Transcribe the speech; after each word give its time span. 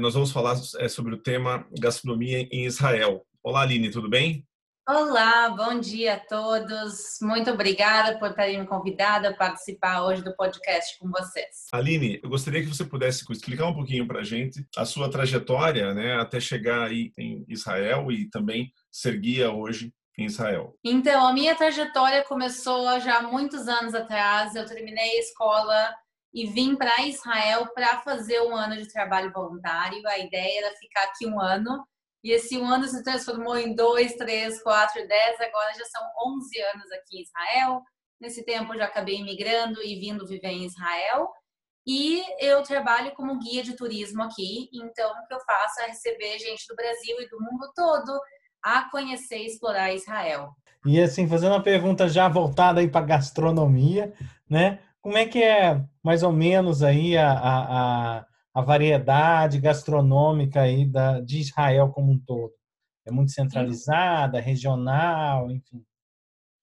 nós 0.00 0.14
vamos 0.14 0.32
falar 0.32 0.56
é, 0.78 0.88
sobre 0.88 1.14
o 1.14 1.18
tema 1.18 1.66
gastronomia 1.78 2.48
em 2.50 2.64
Israel. 2.64 3.24
Olá, 3.42 3.62
Aline, 3.62 3.90
tudo 3.90 4.08
bem? 4.08 4.46
Olá, 4.88 5.50
bom 5.50 5.78
dia 5.78 6.14
a 6.14 6.18
todos. 6.18 7.18
Muito 7.20 7.50
obrigada 7.50 8.18
por 8.18 8.32
terem 8.32 8.60
me 8.60 8.66
convidado 8.66 9.28
a 9.28 9.34
participar 9.34 10.02
hoje 10.02 10.24
do 10.24 10.34
podcast 10.34 10.98
com 10.98 11.10
vocês. 11.10 11.66
Aline, 11.70 12.18
eu 12.22 12.30
gostaria 12.30 12.62
que 12.62 12.68
você 12.68 12.86
pudesse 12.86 13.22
explicar 13.30 13.66
um 13.66 13.74
pouquinho 13.74 14.08
para 14.08 14.20
a 14.20 14.24
gente 14.24 14.66
a 14.74 14.86
sua 14.86 15.10
trajetória, 15.10 15.92
né, 15.92 16.18
até 16.18 16.40
chegar 16.40 16.84
aí 16.84 17.12
em 17.18 17.44
Israel 17.46 18.10
e 18.10 18.30
também 18.30 18.72
ser 18.90 19.20
guia 19.20 19.52
hoje 19.52 19.92
em 20.16 20.24
Israel. 20.24 20.74
Então, 20.82 21.26
a 21.26 21.34
minha 21.34 21.54
trajetória 21.54 22.24
começou 22.24 22.98
já 22.98 23.18
há 23.18 23.22
muitos 23.22 23.68
anos 23.68 23.94
atrás. 23.94 24.54
Eu 24.54 24.64
terminei 24.64 25.18
a 25.18 25.20
escola 25.20 25.94
e 26.32 26.46
vim 26.46 26.76
para 26.76 27.02
Israel 27.02 27.68
para 27.74 27.98
fazer 27.98 28.40
um 28.42 28.54
ano 28.54 28.76
de 28.76 28.92
trabalho 28.92 29.32
voluntário. 29.32 30.06
A 30.06 30.18
ideia 30.18 30.66
era 30.66 30.76
ficar 30.76 31.04
aqui 31.04 31.26
um 31.26 31.40
ano 31.40 31.84
e 32.22 32.32
esse 32.32 32.58
um 32.58 32.66
ano 32.66 32.86
se 32.86 33.02
transformou 33.02 33.56
em 33.56 33.74
dois, 33.74 34.14
três, 34.14 34.62
quatro, 34.62 35.06
dez. 35.06 35.40
Agora 35.40 35.72
já 35.74 35.84
são 35.86 36.02
11 36.26 36.60
anos 36.74 36.92
aqui 36.92 37.18
em 37.18 37.22
Israel. 37.22 37.82
Nesse 38.20 38.44
tempo 38.44 38.76
já 38.76 38.86
acabei 38.86 39.16
imigrando 39.16 39.82
e 39.82 39.98
vindo 39.98 40.26
viver 40.26 40.48
em 40.48 40.66
Israel. 40.66 41.30
E 41.86 42.22
eu 42.38 42.62
trabalho 42.62 43.12
como 43.12 43.38
guia 43.38 43.62
de 43.62 43.74
turismo 43.74 44.22
aqui. 44.22 44.68
Então, 44.74 45.10
o 45.10 45.26
que 45.26 45.34
eu 45.34 45.40
faço 45.40 45.80
é 45.80 45.86
receber 45.86 46.38
gente 46.38 46.66
do 46.68 46.76
Brasil 46.76 47.16
e 47.20 47.28
do 47.28 47.40
mundo 47.40 47.70
todo 47.74 48.20
a 48.62 48.90
conhecer 48.90 49.38
e 49.38 49.46
explorar 49.46 49.94
Israel. 49.94 50.50
E 50.84 51.00
assim, 51.00 51.26
fazendo 51.28 51.52
uma 51.52 51.62
pergunta 51.62 52.08
já 52.08 52.28
voltada 52.28 52.80
aí 52.80 52.88
para 52.88 53.06
gastronomia, 53.06 54.12
né? 54.48 54.80
Como 55.02 55.16
é 55.16 55.26
que 55.26 55.42
é 55.42 55.82
mais 56.02 56.22
ou 56.22 56.32
menos 56.32 56.82
aí 56.82 57.16
a, 57.16 57.32
a, 57.32 58.26
a 58.54 58.62
variedade 58.62 59.58
gastronômica 59.58 60.62
aí 60.62 60.84
da, 60.84 61.20
de 61.20 61.38
Israel 61.38 61.90
como 61.90 62.12
um 62.12 62.18
todo? 62.18 62.52
É 63.06 63.10
muito 63.10 63.32
centralizada, 63.32 64.40
regional, 64.40 65.50
enfim? 65.50 65.82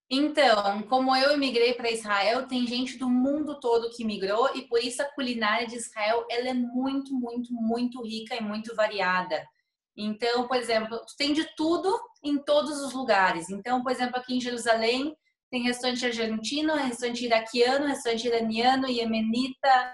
Então, 0.09 0.83
como 0.83 1.15
eu 1.15 1.33
imigrei 1.33 1.73
para 1.73 1.89
Israel, 1.89 2.47
tem 2.47 2.67
gente 2.67 2.97
do 2.97 3.09
mundo 3.09 3.59
todo 3.59 3.89
que 3.89 4.05
migrou 4.05 4.55
e 4.55 4.61
por 4.61 4.79
isso 4.79 5.01
a 5.01 5.11
culinária 5.11 5.65
de 5.65 5.75
Israel 5.75 6.25
ela 6.29 6.49
é 6.49 6.53
muito, 6.53 7.13
muito, 7.15 7.51
muito 7.51 8.03
rica 8.03 8.35
e 8.35 8.41
muito 8.41 8.75
variada. 8.75 9.43
Então, 9.97 10.47
por 10.47 10.57
exemplo, 10.57 10.99
tem 11.17 11.33
de 11.33 11.43
tudo 11.55 11.89
em 12.23 12.37
todos 12.37 12.81
os 12.81 12.93
lugares. 12.93 13.49
Então, 13.49 13.81
por 13.81 13.91
exemplo, 13.91 14.17
aqui 14.17 14.35
em 14.35 14.41
Jerusalém 14.41 15.15
tem 15.49 15.63
restaurante 15.63 16.05
argentino, 16.05 16.75
restaurante 16.75 17.25
iraquiano, 17.25 17.87
restaurante 17.87 18.27
iraniano, 18.27 18.87
iemenita, 18.87 19.93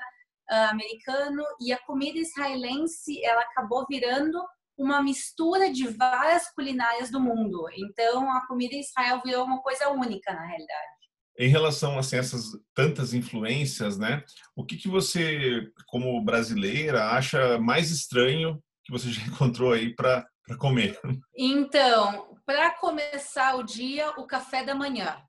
uh, 0.50 0.70
americano. 0.70 1.44
E 1.60 1.72
a 1.72 1.80
comida 1.80 2.18
israelense, 2.18 3.24
ela 3.24 3.42
acabou 3.42 3.86
virando 3.90 4.42
uma 4.78 5.02
mistura 5.04 5.72
de 5.72 5.88
várias 5.88 6.50
culinárias 6.54 7.12
do 7.12 7.20
mundo. 7.20 7.68
Então, 7.76 8.32
a 8.32 8.48
comida 8.48 8.76
Israel 8.76 9.22
virou 9.24 9.46
uma 9.46 9.62
coisa 9.62 9.90
única, 9.90 10.34
na 10.34 10.46
realidade. 10.46 11.02
Em 11.38 11.48
relação 11.48 11.98
assim, 11.98 12.18
a 12.18 12.20
essas 12.20 12.52
tantas 12.74 13.14
influências, 13.14 13.98
né? 13.98 14.24
O 14.56 14.66
que, 14.66 14.78
que 14.78 14.88
você, 14.88 15.68
como 15.88 16.24
brasileira, 16.24 17.12
acha 17.12 17.58
mais 17.60 17.92
estranho 17.92 18.62
que 18.84 18.92
você 18.92 19.10
já 19.12 19.22
encontrou 19.24 19.74
aí 19.74 19.96
para 19.96 20.26
comer? 20.58 21.00
Então, 21.36 22.38
para 22.46 22.72
começar 22.72 23.56
o 23.56 23.64
dia, 23.64 24.10
o 24.18 24.26
café 24.26 24.64
da 24.64 24.76
manhã 24.76 25.22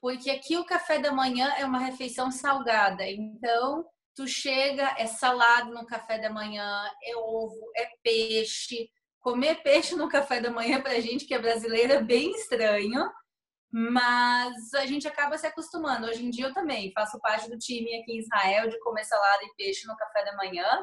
porque 0.00 0.30
aqui 0.30 0.56
o 0.56 0.64
café 0.64 0.98
da 0.98 1.12
manhã 1.12 1.52
é 1.58 1.64
uma 1.64 1.78
refeição 1.78 2.30
salgada. 2.30 3.06
Então, 3.06 3.84
tu 4.14 4.26
chega, 4.26 4.94
é 4.98 5.06
salado 5.06 5.72
no 5.72 5.86
café 5.86 6.18
da 6.18 6.30
manhã, 6.30 6.90
é 7.02 7.16
ovo, 7.16 7.70
é 7.76 7.88
peixe. 8.02 8.88
Comer 9.20 9.62
peixe 9.62 9.94
no 9.94 10.08
café 10.08 10.40
da 10.40 10.50
manhã 10.50 10.80
pra 10.80 11.00
gente 11.00 11.26
que 11.26 11.34
é 11.34 11.38
brasileira 11.38 11.94
é 11.94 12.02
bem 12.02 12.32
estranho, 12.32 13.10
mas 13.70 14.72
a 14.74 14.86
gente 14.86 15.06
acaba 15.06 15.36
se 15.36 15.46
acostumando. 15.46 16.06
Hoje 16.06 16.24
em 16.24 16.30
dia 16.30 16.46
eu 16.46 16.54
também 16.54 16.90
faço 16.92 17.20
parte 17.20 17.48
do 17.50 17.58
time 17.58 17.94
aqui 18.00 18.12
em 18.12 18.18
Israel 18.18 18.68
de 18.68 18.80
comer 18.80 19.04
salada 19.04 19.44
e 19.44 19.54
peixe 19.56 19.86
no 19.86 19.96
café 19.96 20.24
da 20.24 20.36
manhã. 20.36 20.82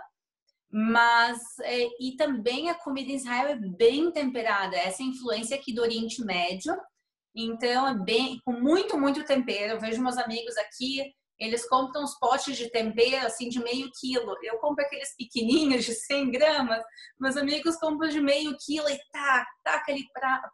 Mas, 0.70 1.40
é, 1.62 1.88
e 2.00 2.16
também 2.18 2.70
a 2.70 2.76
comida 2.76 3.10
em 3.10 3.16
Israel 3.16 3.48
é 3.48 3.56
bem 3.56 4.12
temperada, 4.12 4.76
essa 4.76 5.02
influência 5.02 5.56
aqui 5.56 5.74
do 5.74 5.82
Oriente 5.82 6.22
Médio, 6.24 6.76
então 7.46 7.88
é 7.88 7.94
bem 7.94 8.40
com 8.44 8.54
muito, 8.54 8.98
muito 8.98 9.24
tempero. 9.24 9.74
Eu 9.74 9.80
vejo 9.80 10.02
meus 10.02 10.18
amigos 10.18 10.58
aqui, 10.58 11.14
eles 11.40 11.68
compram 11.70 12.04
uns 12.04 12.18
potes 12.18 12.58
de 12.58 12.70
tempero 12.72 13.28
assim 13.28 13.48
de 13.48 13.60
meio 13.64 13.90
quilo. 14.00 14.36
Eu 14.42 14.58
compro 14.58 14.84
aqueles 14.84 15.16
pequenininhos 15.16 15.86
de 15.86 15.94
100 15.94 16.32
gramas. 16.32 16.84
Meus 17.20 17.38
amigos 17.38 17.76
compram 17.78 18.10
de 18.10 18.20
meio 18.20 18.56
quilo 18.58 18.90
e 18.90 18.98
tá, 19.12 19.46
taca 19.64 19.92
ali 19.92 20.04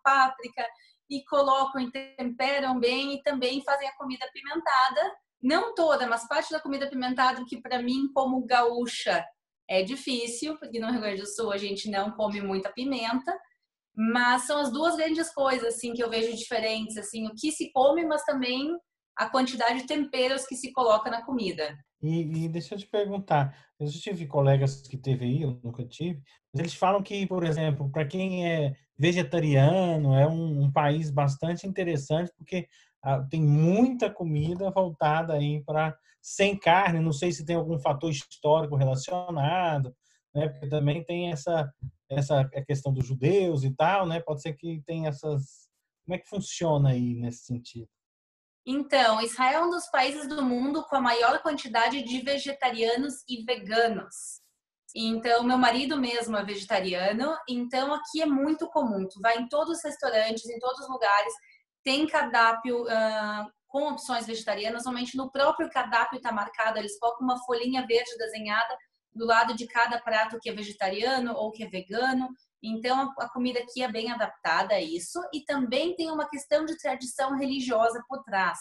páprica 0.04 0.68
e 1.10 1.24
colocam 1.26 1.82
e 1.82 1.92
temperam 1.92 2.80
bem 2.80 3.16
e 3.16 3.24
também 3.24 3.64
fazem 3.64 3.88
a 3.88 3.96
comida 3.96 4.26
apimentada. 4.26 5.16
Não 5.42 5.74
toda, 5.74 6.08
mas 6.08 6.28
parte 6.28 6.52
da 6.52 6.60
comida 6.60 6.86
apimentada 6.86 7.44
que 7.48 7.62
para 7.62 7.82
mim 7.82 8.12
como 8.14 8.46
gaúcha 8.46 9.26
é 9.70 9.82
difícil, 9.84 10.58
porque 10.58 10.80
no 10.80 10.92
Rio 10.92 11.02
Grande 11.02 11.22
do 11.22 11.28
Sul 11.28 11.52
a 11.52 11.58
gente 11.58 11.90
não 11.90 12.12
come 12.12 12.42
muita 12.42 12.72
pimenta. 12.72 13.38
Mas 13.96 14.48
são 14.48 14.60
as 14.60 14.72
duas 14.72 14.96
grandes 14.96 15.32
coisas 15.34 15.76
assim 15.76 15.94
que 15.94 16.04
eu 16.04 16.10
vejo 16.10 16.36
diferentes, 16.36 16.98
assim, 16.98 17.28
o 17.28 17.36
que 17.36 17.52
se 17.52 17.72
come, 17.72 18.06
mas 18.06 18.24
também 18.24 18.76
a 19.16 19.30
quantidade 19.30 19.82
de 19.82 19.88
temperos 19.88 20.46
que 20.46 20.56
se 20.56 20.72
coloca 20.72 21.10
na 21.10 21.24
comida. 21.24 21.78
E, 22.02 22.46
e 22.46 22.50
deixa 22.50 22.74
eu 22.74 22.80
te 22.80 22.88
perguntar, 22.88 23.56
eu 23.80 23.88
já 23.88 24.00
tive 24.00 24.26
colegas 24.26 24.82
que 24.82 24.98
teve 24.98 25.26
aí, 25.26 25.42
eu 25.44 25.60
nunca 25.64 25.86
tive, 25.86 26.22
eles 26.54 26.74
falam 26.74 27.02
que, 27.02 27.26
por 27.28 27.44
exemplo, 27.44 27.90
para 27.92 28.06
quem 28.06 28.46
é 28.46 28.76
vegetariano, 28.98 30.14
é 30.16 30.28
um, 30.28 30.64
um, 30.64 30.72
país 30.72 31.10
bastante 31.10 31.66
interessante, 31.66 32.32
porque 32.38 32.68
ah, 33.04 33.22
tem 33.30 33.42
muita 33.42 34.10
comida 34.10 34.70
voltada 34.72 35.34
aí 35.34 35.64
para 35.64 35.96
sem 36.22 36.58
carne, 36.58 37.00
não 37.00 37.12
sei 37.12 37.32
se 37.32 37.46
tem 37.46 37.56
algum 37.56 37.80
fator 37.80 38.10
histórico 38.10 38.76
relacionado, 38.76 39.94
né? 40.34 40.48
Porque 40.48 40.68
também 40.68 41.04
tem 41.04 41.32
essa 41.32 41.70
essa 42.18 42.48
questão 42.66 42.94
dos 42.94 43.06
judeus 43.06 43.64
e 43.64 43.72
tal, 43.76 44.06
né? 44.08 44.20
Pode 44.20 44.42
ser 44.42 44.54
que 44.54 44.82
tenha 44.86 45.10
essas. 45.10 45.70
Como 46.06 46.16
é 46.16 46.18
que 46.18 46.30
funciona 46.30 46.90
aí 46.90 47.16
nesse 47.16 47.46
sentido? 47.46 47.90
Então, 48.66 49.22
Israel 49.22 49.62
é 49.62 49.66
um 49.66 49.70
dos 49.70 49.88
países 49.88 50.28
do 50.28 50.44
mundo 50.44 50.84
com 50.84 50.96
a 50.96 51.02
maior 51.02 51.42
quantidade 51.42 52.02
de 52.02 52.22
vegetarianos 52.22 53.24
e 53.28 53.44
veganos. 53.44 54.42
Então, 54.96 55.44
meu 55.44 55.58
marido 55.58 56.00
mesmo 56.00 56.38
é 56.38 56.46
vegetariano, 56.46 57.36
então 57.50 57.94
aqui 57.94 58.22
é 58.22 58.26
muito 58.26 58.68
comum. 58.68 59.08
Tu 59.08 59.20
vai 59.20 59.38
em 59.38 59.48
todos 59.48 59.78
os 59.78 59.84
restaurantes, 59.84 60.46
em 60.46 60.60
todos 60.60 60.80
os 60.82 60.90
lugares, 60.90 61.34
tem 61.84 62.08
cardápio 62.08 62.84
uh, 62.84 63.52
com 63.68 63.90
opções 63.90 64.28
vegetarianas. 64.28 64.86
Normalmente 64.86 65.18
no 65.18 65.32
próprio 65.32 65.70
cardápio 65.70 66.18
está 66.18 66.32
marcado, 66.32 66.78
eles 66.78 66.98
colocam 67.00 67.26
uma 67.26 67.44
folhinha 67.44 67.86
verde 67.88 68.18
desenhada 68.18 68.78
do 69.16 69.26
lado 69.26 69.56
de 69.56 69.68
cada 69.68 70.00
prato 70.00 70.40
que 70.40 70.50
é 70.50 70.54
vegetariano 70.54 71.34
ou 71.34 71.52
que 71.52 71.64
é 71.64 71.68
vegano. 71.68 72.30
Então, 72.62 73.14
a 73.20 73.30
comida 73.30 73.60
aqui 73.60 73.84
é 73.84 73.92
bem 73.92 74.12
adaptada 74.12 74.76
a 74.76 74.82
isso. 74.82 75.20
E 75.34 75.42
também 75.42 75.96
tem 75.96 76.10
uma 76.12 76.28
questão 76.28 76.66
de 76.66 76.78
tradição 76.78 77.38
religiosa 77.38 78.04
por 78.08 78.24
trás. 78.24 78.60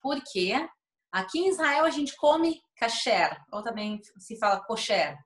Por 0.00 0.22
quê? 0.30 0.68
Aqui 1.10 1.38
em 1.38 1.48
Israel 1.48 1.84
a 1.84 1.90
gente 1.90 2.14
come 2.16 2.60
kasher, 2.76 3.36
ou 3.50 3.62
também 3.62 4.00
se 4.18 4.38
fala 4.38 4.60
kosher. 4.64 5.16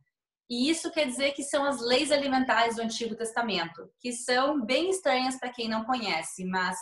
E 0.48 0.68
isso 0.68 0.90
quer 0.90 1.06
dizer 1.06 1.32
que 1.32 1.44
são 1.44 1.64
as 1.64 1.80
leis 1.80 2.10
alimentares 2.10 2.76
do 2.76 2.82
Antigo 2.82 3.14
Testamento, 3.14 3.88
que 4.00 4.12
são 4.12 4.64
bem 4.64 4.90
estranhas 4.90 5.38
para 5.38 5.52
quem 5.52 5.68
não 5.68 5.84
conhece. 5.84 6.44
Mas, 6.44 6.76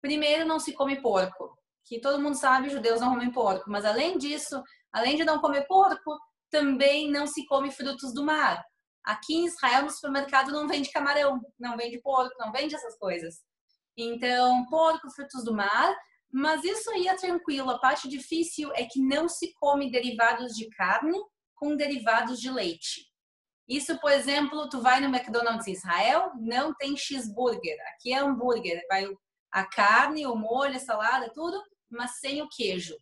primeiro, 0.00 0.46
não 0.46 0.58
se 0.58 0.72
come 0.72 1.00
porco, 1.00 1.56
que 1.84 2.00
todo 2.00 2.22
mundo 2.22 2.36
sabe, 2.36 2.68
judeus 2.68 3.00
não 3.00 3.10
comem 3.10 3.32
porco. 3.32 3.70
Mas, 3.70 3.84
além 3.84 4.18
disso, 4.18 4.62
além 4.92 5.16
de 5.16 5.24
não 5.24 5.40
comer 5.40 5.66
porco, 5.66 6.18
também 6.50 7.10
não 7.10 7.26
se 7.26 7.46
come 7.46 7.70
frutos 7.70 8.12
do 8.14 8.24
mar. 8.24 8.62
Aqui 9.04 9.34
em 9.34 9.46
Israel, 9.46 9.82
no 9.82 9.90
supermercado, 9.90 10.50
não 10.50 10.66
vende 10.66 10.90
camarão, 10.90 11.40
não 11.58 11.76
vende 11.76 12.00
porco, 12.00 12.34
não 12.38 12.50
vende 12.50 12.74
essas 12.74 12.96
coisas. 12.98 13.42
Então, 13.96 14.64
porco, 14.66 15.10
frutos 15.10 15.44
do 15.44 15.54
mar, 15.54 15.94
mas 16.32 16.64
isso 16.64 16.90
aí 16.90 17.06
é 17.06 17.14
tranquilo. 17.14 17.70
A 17.70 17.78
parte 17.78 18.08
difícil 18.08 18.72
é 18.74 18.84
que 18.84 19.00
não 19.00 19.28
se 19.28 19.52
come 19.54 19.90
derivados 19.90 20.52
de 20.54 20.68
carne 20.70 21.18
com 21.54 21.76
derivados 21.76 22.40
de 22.40 22.50
leite. 22.50 23.06
Isso, 23.68 23.98
por 24.00 24.10
exemplo, 24.10 24.68
tu 24.68 24.80
vai 24.80 25.00
no 25.00 25.14
McDonald's 25.14 25.66
Israel, 25.66 26.32
não 26.36 26.74
tem 26.74 26.96
cheeseburger. 26.96 27.76
Aqui 27.94 28.12
é 28.12 28.18
hambúrguer, 28.18 28.82
vai 28.88 29.06
a 29.50 29.64
carne, 29.64 30.26
o 30.26 30.34
molho, 30.34 30.76
a 30.76 30.80
salada, 30.80 31.30
tudo, 31.32 31.62
mas 31.88 32.18
sem 32.18 32.42
o 32.42 32.48
queijo. 32.48 32.96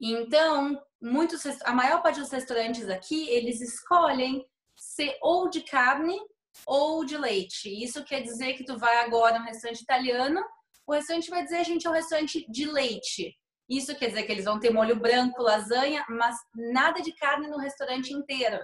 Então, 0.00 0.80
muitos, 1.00 1.44
a 1.64 1.72
maior 1.72 2.02
parte 2.02 2.20
dos 2.20 2.30
restaurantes 2.30 2.88
aqui, 2.88 3.28
eles 3.30 3.60
escolhem 3.60 4.46
ser 4.76 5.16
ou 5.20 5.50
de 5.50 5.62
carne 5.62 6.18
ou 6.66 7.04
de 7.04 7.16
leite. 7.16 7.68
Isso 7.82 8.04
quer 8.04 8.20
dizer 8.22 8.54
que 8.54 8.64
tu 8.64 8.78
vai 8.78 8.98
agora 8.98 9.38
no 9.38 9.44
restaurante 9.44 9.82
italiano, 9.82 10.44
o 10.86 10.92
restaurante 10.92 11.30
vai 11.30 11.42
dizer, 11.42 11.58
a 11.58 11.64
gente, 11.64 11.86
é 11.86 11.90
um 11.90 11.94
restaurante 11.94 12.46
de 12.50 12.64
leite. 12.64 13.36
Isso 13.68 13.94
quer 13.96 14.08
dizer 14.08 14.22
que 14.22 14.32
eles 14.32 14.46
vão 14.46 14.58
ter 14.58 14.72
molho 14.72 14.98
branco, 14.98 15.42
lasanha, 15.42 16.04
mas 16.08 16.36
nada 16.72 17.02
de 17.02 17.12
carne 17.12 17.48
no 17.48 17.58
restaurante 17.58 18.12
inteiro. 18.12 18.58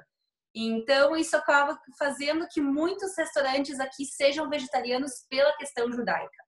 Então, 0.55 1.17
isso 1.17 1.37
acaba 1.37 1.79
fazendo 1.99 2.47
que 2.49 2.61
muitos 2.61 3.15
restaurantes 3.17 3.79
aqui 3.81 4.07
sejam 4.07 4.49
vegetarianos 4.49 5.27
pela 5.29 5.55
questão 5.57 5.91
judaica. 5.93 6.45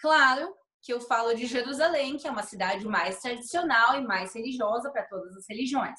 Claro 0.00 0.54
que 0.82 0.92
eu 0.92 1.00
falo 1.00 1.34
de 1.34 1.46
Jerusalém, 1.46 2.16
que 2.16 2.26
é 2.26 2.30
uma 2.30 2.42
cidade 2.42 2.86
mais 2.86 3.20
tradicional 3.20 3.98
e 3.98 4.06
mais 4.06 4.34
religiosa 4.34 4.90
para 4.90 5.06
todas 5.06 5.36
as 5.36 5.44
religiões. 5.48 5.98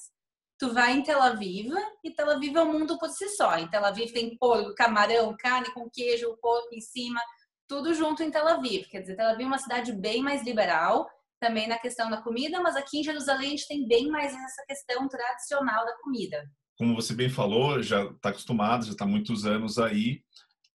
Tu 0.58 0.74
vai 0.74 0.94
em 0.94 1.04
Tel 1.04 1.22
Aviv 1.22 1.72
e 2.04 2.12
Tel 2.12 2.30
Aviv 2.32 2.56
é 2.56 2.62
um 2.62 2.80
mundo 2.80 2.98
por 2.98 3.10
si 3.10 3.30
só. 3.30 3.58
Em 3.58 3.70
Tel 3.70 3.86
Aviv 3.86 4.12
tem 4.12 4.38
porco, 4.38 4.76
camarão, 4.76 5.36
carne 5.38 5.72
com 5.74 5.90
queijo, 5.90 6.38
porco 6.42 6.74
em 6.74 6.82
cima, 6.82 7.22
tudo 7.68 7.94
junto 7.94 8.24
em 8.24 8.32
Tel 8.32 8.48
Aviv. 8.48 8.88
Quer 8.90 9.02
dizer, 9.02 9.16
Tel 9.16 9.30
Aviv 9.30 9.44
é 9.44 9.48
uma 9.48 9.58
cidade 9.58 9.94
bem 9.94 10.22
mais 10.22 10.44
liberal, 10.44 11.08
também 11.40 11.68
na 11.68 11.80
questão 11.80 12.10
da 12.10 12.22
comida, 12.22 12.60
mas 12.62 12.76
aqui 12.76 13.00
em 13.00 13.04
Jerusalém 13.04 13.48
a 13.48 13.50
gente 13.52 13.68
tem 13.68 13.88
bem 13.88 14.10
mais 14.10 14.34
essa 14.34 14.66
questão 14.68 15.08
tradicional 15.08 15.86
da 15.86 15.96
comida. 16.00 16.46
Como 16.78 16.96
você 16.96 17.14
bem 17.14 17.30
falou, 17.30 17.82
já 17.82 18.04
está 18.04 18.30
acostumado, 18.30 18.86
já 18.86 18.92
está 18.92 19.06
muitos 19.06 19.46
anos 19.46 19.78
aí. 19.78 20.22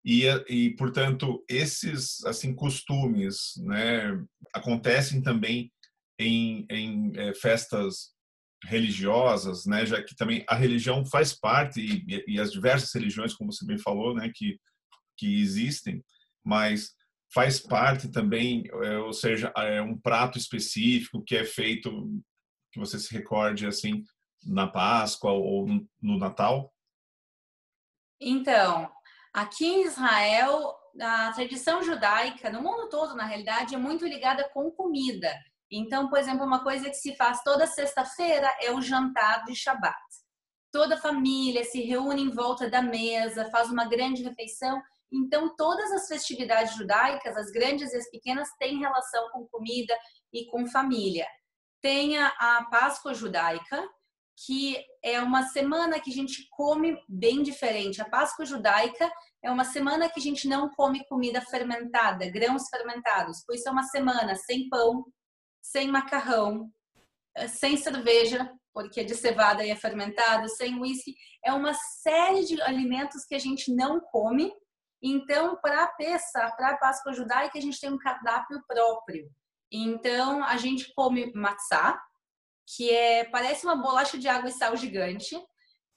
E, 0.06 0.26
e 0.50 0.76
portanto 0.76 1.44
esses 1.50 2.24
assim 2.26 2.54
costumes 2.54 3.54
né 3.58 4.22
acontecem 4.54 5.22
também 5.22 5.72
em, 6.20 6.66
em 6.70 7.18
é, 7.18 7.34
festas 7.34 8.12
religiosas 8.66 9.66
né 9.66 9.86
já 9.86 10.04
que 10.04 10.14
também 10.16 10.44
a 10.50 10.56
religião 10.56 11.06
faz 11.06 11.34
parte 11.34 11.80
e, 11.80 12.24
e, 12.28 12.40
as 12.40 12.52
diversas 12.52 12.94
religiões 12.94 13.34
como 13.34 13.52
você 13.52 13.66
bem 13.66 13.78
falou 13.78 14.14
né 14.14 14.30
que 14.34 14.60
que 15.18 15.42
existem 15.42 16.04
mas 16.46 16.92
faz 17.34 17.60
parte 17.60 18.12
também 18.12 18.64
é, 18.84 18.98
ou 18.98 19.14
seja 19.14 19.54
é 19.56 19.82
um 19.82 19.98
prato 19.98 20.38
específico 20.38 21.24
que 21.26 21.38
é 21.38 21.46
feito 21.46 21.90
que 22.74 22.80
você 22.80 23.00
se 23.00 23.14
recorde 23.14 23.66
assim 23.66 24.04
na 24.46 24.68
Páscoa 24.68 25.32
ou 25.32 25.68
no 26.02 26.18
Natal? 26.18 26.74
Então 28.20 28.92
Aqui 29.34 29.66
em 29.66 29.84
Israel, 29.86 30.76
a 31.02 31.32
tradição 31.34 31.82
judaica, 31.82 32.52
no 32.52 32.62
mundo 32.62 32.88
todo, 32.88 33.16
na 33.16 33.26
realidade, 33.26 33.74
é 33.74 33.78
muito 33.80 34.06
ligada 34.06 34.48
com 34.50 34.70
comida. 34.70 35.34
Então, 35.72 36.08
por 36.08 36.20
exemplo, 36.20 36.46
uma 36.46 36.64
coisa 36.64 36.88
que 36.88 36.96
se 36.96 37.16
faz 37.16 37.42
toda 37.42 37.66
sexta-feira 37.66 38.48
é 38.62 38.72
o 38.72 38.80
jantar 38.80 39.44
de 39.44 39.56
Shabat. 39.56 39.98
Toda 40.72 40.96
a 40.96 41.02
família 41.02 41.64
se 41.64 41.82
reúne 41.82 42.22
em 42.22 42.30
volta 42.30 42.70
da 42.70 42.82
mesa, 42.82 43.50
faz 43.50 43.72
uma 43.72 43.86
grande 43.86 44.22
refeição. 44.22 44.80
Então, 45.12 45.56
todas 45.56 45.92
as 45.92 46.08
festividades 46.08 46.76
judaicas, 46.76 47.36
as 47.36 47.50
grandes 47.52 47.92
e 47.92 47.98
as 47.98 48.10
pequenas, 48.12 48.50
têm 48.60 48.80
relação 48.80 49.32
com 49.32 49.48
comida 49.48 49.98
e 50.32 50.46
com 50.46 50.68
família. 50.68 51.28
Tem 51.82 52.18
a 52.20 52.68
Páscoa 52.70 53.16
judaica, 53.16 53.84
que 54.36 54.78
é 55.04 55.22
uma 55.22 55.44
semana 55.44 56.00
que 56.00 56.10
a 56.10 56.14
gente 56.14 56.48
come 56.52 56.98
bem 57.08 57.44
diferente. 57.44 58.02
A 58.02 58.10
Páscoa 58.10 58.46
judaica 58.46 59.12
é 59.44 59.52
uma 59.52 59.64
semana 59.64 60.10
que 60.10 60.20
a 60.20 60.24
gente 60.24 60.48
não 60.48 60.70
come 60.70 61.06
comida 61.08 61.42
fermentada, 61.42 62.30
grãos 62.30 62.68
fermentados. 62.70 63.44
Por 63.46 63.56
isso 63.56 63.68
é 63.68 63.72
uma 63.72 63.84
semana 63.84 64.36
sem 64.36 64.70
pão, 64.70 65.06
sem 65.62 65.88
macarrão, 65.88 66.72
eh, 67.36 67.48
sem 67.48 67.78
cerveja, 67.78 68.52
porque 68.74 69.04
de 69.04 69.16
cevada 69.16 69.64
e 69.64 69.70
é 69.70 69.76
fermentado, 69.76 70.50
sem 70.50 70.80
whisky. 70.80 71.16
É 71.44 71.54
uma 71.54 71.74
série 71.74 72.44
de 72.46 72.62
alimentos 72.62 73.24
que 73.26 73.36
a 73.36 73.40
gente 73.40 73.74
não 73.74 74.00
come. 74.00 74.52
Então, 75.02 75.58
para 75.62 75.88
peça, 75.88 76.52
para 76.58 76.72
a 76.72 76.78
Páscoa 76.78 77.14
judaica, 77.14 77.58
a 77.58 77.62
gente 77.62 77.80
tem 77.80 77.92
um 77.92 77.98
cardápio 77.98 78.64
próprio. 78.68 79.30
Então, 79.72 80.44
a 80.44 80.58
gente 80.58 80.92
come 80.96 81.32
matzá, 81.34 82.02
que 82.66 82.90
é 82.90 83.26
parece 83.26 83.66
uma 83.66 83.76
bolacha 83.76 84.18
de 84.18 84.28
água 84.28 84.50
e 84.50 84.54
sal 84.54 84.76
gigante. 84.76 85.36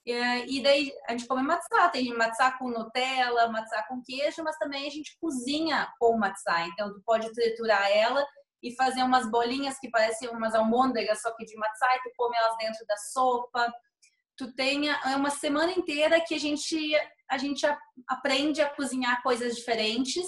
E 0.05 0.63
daí 0.63 0.93
a 1.07 1.11
gente 1.11 1.27
come 1.27 1.43
matzá, 1.43 1.89
tem 1.89 2.13
matzá 2.13 2.57
com 2.57 2.69
Nutella, 2.69 3.49
matzá 3.49 3.83
com 3.89 4.01
queijo, 4.01 4.41
mas 4.43 4.57
também 4.57 4.87
a 4.87 4.89
gente 4.89 5.17
cozinha 5.19 5.91
com 5.99 6.17
matzá. 6.17 6.65
Então 6.67 6.93
tu 6.93 7.01
pode 7.05 7.31
triturar 7.33 7.91
ela 7.91 8.25
e 8.63 8.73
fazer 8.75 9.03
umas 9.03 9.29
bolinhas 9.29 9.77
que 9.79 9.89
parecem 9.89 10.29
umas 10.29 10.55
almôndegas, 10.55 11.21
só 11.21 11.35
que 11.35 11.45
de 11.45 11.55
matzá, 11.57 11.87
e 11.95 12.03
tu 12.03 12.11
come 12.15 12.37
elas 12.37 12.57
dentro 12.57 12.85
da 12.87 12.97
sopa. 12.97 13.73
Tu 14.37 14.53
tem 14.53 14.89
é 14.89 15.15
uma 15.15 15.29
semana 15.29 15.73
inteira 15.73 16.21
que 16.21 16.35
a 16.35 16.39
gente 16.39 16.77
a 17.29 17.37
gente 17.37 17.65
aprende 18.07 18.61
a 18.61 18.73
cozinhar 18.73 19.21
coisas 19.21 19.55
diferentes 19.57 20.25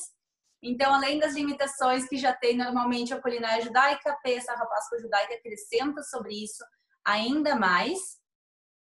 então, 0.62 0.94
além 0.94 1.20
das 1.20 1.36
limitações 1.36 2.08
que 2.08 2.18
já 2.18 2.34
tem 2.34 2.58
normalmente 2.58 3.14
a 3.14 3.22
culinária 3.22 3.64
judaica, 3.64 4.18
peça 4.22 4.52
a 4.52 4.66
Páscoa 4.66 5.00
judaica 5.00 5.36
acrescenta 5.36 6.04
sobre 6.04 6.44
isso 6.44 6.64
ainda 7.06 7.56
mais. 7.56 8.00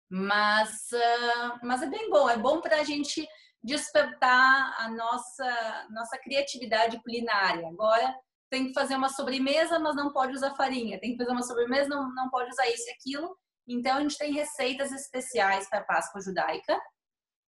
Mas, 0.09 0.69
uh, 0.91 1.59
mas 1.63 1.81
é 1.81 1.87
bem 1.87 2.09
bom, 2.09 2.29
é 2.29 2.37
bom 2.37 2.61
para 2.61 2.81
a 2.81 2.83
gente 2.83 3.27
despertar 3.63 4.75
a 4.77 4.89
nossa, 4.89 5.87
nossa 5.89 6.17
criatividade 6.19 7.01
culinária. 7.01 7.67
Agora, 7.67 8.13
tem 8.49 8.67
que 8.67 8.73
fazer 8.73 8.95
uma 8.95 9.09
sobremesa, 9.09 9.79
mas 9.79 9.95
não 9.95 10.13
pode 10.13 10.33
usar 10.33 10.53
farinha. 10.53 10.99
Tem 10.99 11.13
que 11.13 11.17
fazer 11.17 11.31
uma 11.31 11.41
sobremesa, 11.41 11.89
não, 11.89 12.13
não 12.13 12.29
pode 12.29 12.51
usar 12.51 12.67
isso 12.67 12.87
e 12.87 12.91
aquilo. 12.91 13.35
Então, 13.67 13.97
a 13.97 14.01
gente 14.01 14.17
tem 14.17 14.33
receitas 14.33 14.91
especiais 14.91 15.67
para 15.67 15.79
a 15.79 15.85
Páscoa 15.85 16.21
judaica. 16.21 16.79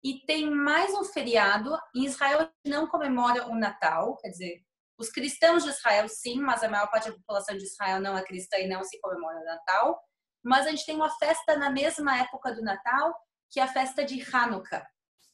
E 0.04 0.20
tem 0.26 0.50
mais 0.50 0.92
um 0.94 1.02
feriado. 1.02 1.76
Em 1.96 2.04
Israel 2.04 2.50
não 2.66 2.86
comemora 2.86 3.48
o 3.48 3.54
Natal, 3.54 4.16
quer 4.18 4.28
dizer, 4.28 4.62
os 4.98 5.08
cristãos 5.08 5.64
de 5.64 5.70
Israel 5.70 6.08
sim, 6.08 6.40
mas 6.40 6.62
a 6.62 6.68
maior 6.68 6.90
parte 6.90 7.08
da 7.08 7.16
população 7.16 7.56
de 7.56 7.64
Israel 7.64 8.00
não 8.00 8.16
é 8.16 8.22
cristã 8.22 8.58
e 8.58 8.68
não 8.68 8.84
se 8.84 9.00
comemora 9.00 9.40
o 9.40 9.44
Natal. 9.44 9.98
Mas 10.44 10.66
a 10.66 10.70
gente 10.70 10.84
tem 10.84 10.94
uma 10.94 11.10
festa 11.18 11.56
na 11.56 11.70
mesma 11.70 12.18
época 12.18 12.52
do 12.52 12.62
Natal, 12.62 13.14
que 13.50 13.58
é 13.58 13.62
a 13.62 13.72
festa 13.72 14.04
de 14.04 14.22
Hanukkah. 14.30 14.86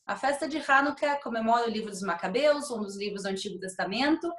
A 0.07 0.17
festa 0.17 0.49
de 0.49 0.59
Hanukkah 0.59 1.21
comemora 1.21 1.67
o 1.67 1.71
livro 1.71 1.91
dos 1.91 2.03
Macabeus, 2.03 2.71
um 2.71 2.81
dos 2.81 2.97
livros 2.97 3.25
do 3.25 3.29
Antigo 3.29 3.59
Testamento, 3.59 4.33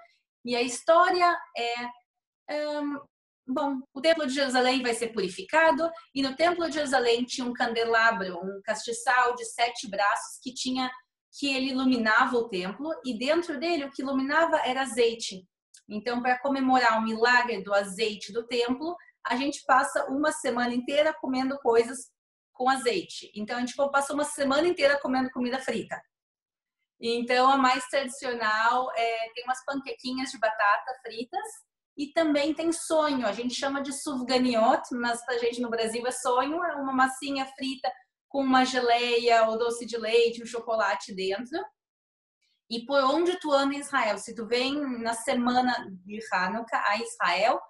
e 0.46 0.56
a 0.56 0.62
história 0.62 1.38
é 1.56 2.80
um, 2.80 3.00
Bom, 3.48 3.80
o 3.94 4.02
Templo 4.02 4.26
de 4.28 4.34
Jerusalém 4.34 4.82
vai 4.82 4.94
ser 4.94 5.10
purificado 5.10 5.90
e 6.14 6.22
no 6.22 6.36
Templo 6.36 6.68
de 6.68 6.76
Jerusalém 6.76 7.26
tinha 7.26 7.46
um 7.46 7.54
candelabro, 7.54 8.38
um 8.38 8.62
castiçal 8.64 9.36
de 9.36 9.46
sete 9.46 9.90
braços 9.90 10.40
que 10.42 10.54
tinha 10.54 10.90
que 11.38 11.48
ele 11.48 11.72
iluminava 11.72 12.36
o 12.36 12.50
templo 12.50 12.90
e 13.06 13.18
dentro 13.18 13.58
dele 13.58 13.86
o 13.86 13.92
que 13.92 14.02
iluminava 14.02 14.58
era 14.66 14.82
azeite. 14.82 15.48
Então, 15.88 16.22
para 16.22 16.40
comemorar 16.40 17.00
o 17.00 17.04
milagre 17.04 17.64
do 17.64 17.74
azeite 17.74 18.34
do 18.34 18.46
templo, 18.46 18.96
a 19.26 19.36
gente 19.36 19.64
passa 19.66 20.06
uma 20.06 20.32
semana 20.32 20.74
inteira 20.74 21.14
comendo 21.14 21.58
coisas 21.60 22.12
com 22.54 22.70
azeite. 22.70 23.32
Então, 23.34 23.58
a 23.58 23.60
gente 23.62 23.76
passa 23.92 24.14
uma 24.14 24.26
semana 24.26 24.68
inteira 24.68 25.00
comendo 25.00 25.32
comida 25.32 25.60
frita. 25.60 26.02
Então, 27.00 27.50
a 27.50 27.58
mais 27.58 27.86
tradicional 27.88 28.92
é, 28.96 29.30
tem 29.34 29.44
umas 29.46 29.64
panquequinhas 29.66 30.32
de 30.32 30.38
batata 30.38 31.00
fritas 31.02 31.71
e 32.02 32.12
também 32.14 32.52
tem 32.52 32.72
sonho, 32.72 33.28
a 33.28 33.32
gente 33.32 33.54
chama 33.54 33.80
de 33.80 33.94
sufganiot, 33.94 34.82
mas 34.94 35.24
pra 35.24 35.38
gente 35.38 35.62
no 35.62 35.70
Brasil 35.70 36.04
é 36.08 36.10
sonho, 36.10 36.64
é 36.64 36.76
uma 36.78 36.92
massinha 36.92 37.46
frita 37.46 37.94
com 38.28 38.42
uma 38.42 38.66
geleia 38.66 39.48
ou 39.48 39.56
doce 39.56 39.86
de 39.86 39.98
leite, 39.98 40.42
um 40.42 40.46
chocolate 40.48 41.14
dentro. 41.14 41.64
E 42.68 42.84
por 42.88 43.04
onde 43.04 43.40
tu 43.40 43.52
anda 43.52 43.76
em 43.76 43.80
Israel, 43.82 44.18
se 44.18 44.34
tu 44.34 44.48
vem 44.48 44.82
na 45.00 45.14
semana 45.14 45.76
de 46.04 46.20
Hanukkah 46.34 46.84
a 46.88 46.98
Israel, 46.98 47.62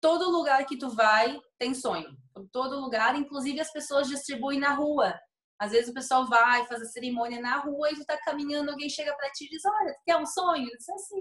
todo 0.00 0.30
lugar 0.30 0.64
que 0.64 0.78
tu 0.78 0.88
vai 0.90 1.36
tem 1.58 1.74
sonho. 1.74 2.16
Todo 2.52 2.78
lugar, 2.78 3.16
inclusive 3.16 3.58
as 3.58 3.72
pessoas 3.72 4.06
distribuem 4.06 4.60
na 4.60 4.74
rua. 4.74 5.12
Às 5.58 5.72
vezes 5.72 5.90
o 5.90 5.94
pessoal 5.94 6.24
vai, 6.28 6.64
faz 6.66 6.82
a 6.82 6.84
cerimônia 6.84 7.40
na 7.40 7.56
rua 7.56 7.90
e 7.90 7.96
tu 7.96 8.04
tá 8.04 8.16
caminhando, 8.18 8.70
alguém 8.70 8.88
chega 8.88 9.12
para 9.16 9.32
ti 9.32 9.46
e 9.46 9.48
diz: 9.48 9.62
Olha, 9.64 9.96
quer 10.04 10.16
um 10.18 10.26
sonho? 10.26 10.68
Isso 10.78 10.92
é 10.92 10.94
assim 10.94 11.20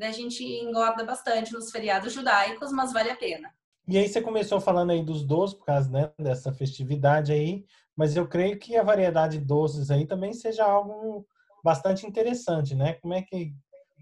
a 0.00 0.10
gente 0.10 0.44
engorda 0.44 1.04
bastante 1.04 1.52
nos 1.52 1.70
feriados 1.70 2.12
judaicos, 2.12 2.72
mas 2.72 2.92
vale 2.92 3.10
a 3.10 3.16
pena. 3.16 3.52
E 3.86 3.98
aí 3.98 4.08
você 4.08 4.22
começou 4.22 4.60
falando 4.60 4.90
aí 4.90 5.02
dos 5.02 5.24
doces, 5.24 5.56
por 5.56 5.66
causa 5.66 5.90
né, 5.90 6.12
dessa 6.18 6.52
festividade 6.52 7.32
aí, 7.32 7.64
mas 7.96 8.16
eu 8.16 8.28
creio 8.28 8.58
que 8.58 8.76
a 8.76 8.82
variedade 8.82 9.38
de 9.38 9.44
doces 9.44 9.90
aí 9.90 10.06
também 10.06 10.32
seja 10.32 10.64
algo 10.64 11.26
bastante 11.64 12.06
interessante, 12.06 12.74
né? 12.74 12.94
Como 12.94 13.12
é 13.12 13.22
que 13.22 13.52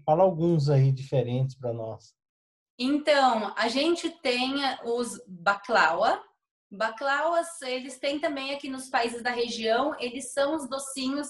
fala 0.05 0.23
alguns 0.23 0.69
aí 0.69 0.91
diferentes 0.91 1.55
para 1.55 1.73
nós? 1.73 2.13
Então, 2.77 3.53
a 3.57 3.67
gente 3.67 4.09
tem 4.21 4.55
os 4.85 5.21
baklawa, 5.27 6.21
Baklawas, 6.71 7.61
eles 7.63 7.99
têm 7.99 8.17
também 8.17 8.53
aqui 8.53 8.69
nos 8.69 8.89
países 8.89 9.21
da 9.21 9.29
região, 9.29 9.93
eles 9.99 10.31
são 10.31 10.55
os 10.55 10.69
docinhos 10.69 11.27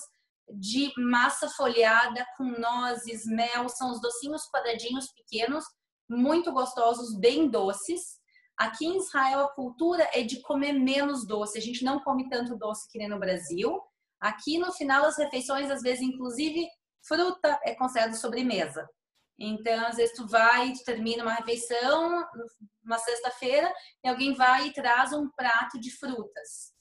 de 0.53 0.91
massa 0.98 1.50
folhada 1.50 2.25
com 2.38 2.43
nozes, 2.43 3.25
mel, 3.25 3.70
são 3.70 3.91
os 3.91 4.01
docinhos 4.01 4.43
quadradinhos 4.50 5.12
pequenos, 5.13 5.63
muito 6.10 6.51
gostosos, 6.51 7.17
bem 7.17 7.50
doces. 7.50 8.20
Aqui 8.58 8.86
em 8.86 8.98
Israel 8.98 9.41
a 9.41 9.53
cultura 9.53 10.08
é 10.13 10.24
de 10.24 10.41
comer 10.41 10.74
menos 10.74 11.25
doce, 11.25 11.58
a 11.58 11.62
gente 11.62 11.84
não 11.84 12.00
come 12.01 12.29
tanto 12.29 12.58
doce 12.58 12.89
que 12.91 12.98
nem 12.98 13.10
no 13.10 13.20
Brasil. 13.20 13.81
Aqui 14.20 14.60
no 14.60 14.72
final 14.74 15.01
das 15.01 15.17
refeições, 15.17 15.72
às 15.72 15.81
vezes, 15.81 16.01
inclusive, 16.01 16.67
fruta 17.08 17.60
é 17.63 17.74
considerado 17.74 18.13
sobremesa. 18.13 18.88
Então, 19.39 19.88
às 19.88 19.96
vezes, 19.96 20.15
tu 20.15 20.27
vai, 20.27 20.72
tu 20.74 20.84
termina 20.84 21.24
uma 21.24 21.34
refeição, 21.34 22.24
uma 22.84 23.00
sexta-feira, 23.00 23.74
e 24.03 24.08
alguém 24.08 24.36
vai 24.36 24.67
e 24.67 24.74
traz 24.74 25.12
um 25.12 25.27
prato 25.31 25.79
de 25.79 25.89
frutas. 25.98 26.72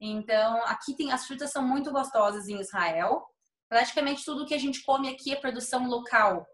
Então, 0.00 0.64
aqui 0.64 0.96
tem 0.96 1.12
as 1.12 1.26
frutas 1.26 1.50
são 1.50 1.62
muito 1.62 1.92
gostosas 1.92 2.48
em 2.48 2.58
Israel. 2.58 3.26
Praticamente 3.68 4.24
tudo 4.24 4.46
que 4.46 4.54
a 4.54 4.58
gente 4.58 4.82
come 4.82 5.08
aqui 5.08 5.32
é 5.32 5.36
produção 5.36 5.86
local. 5.86 6.46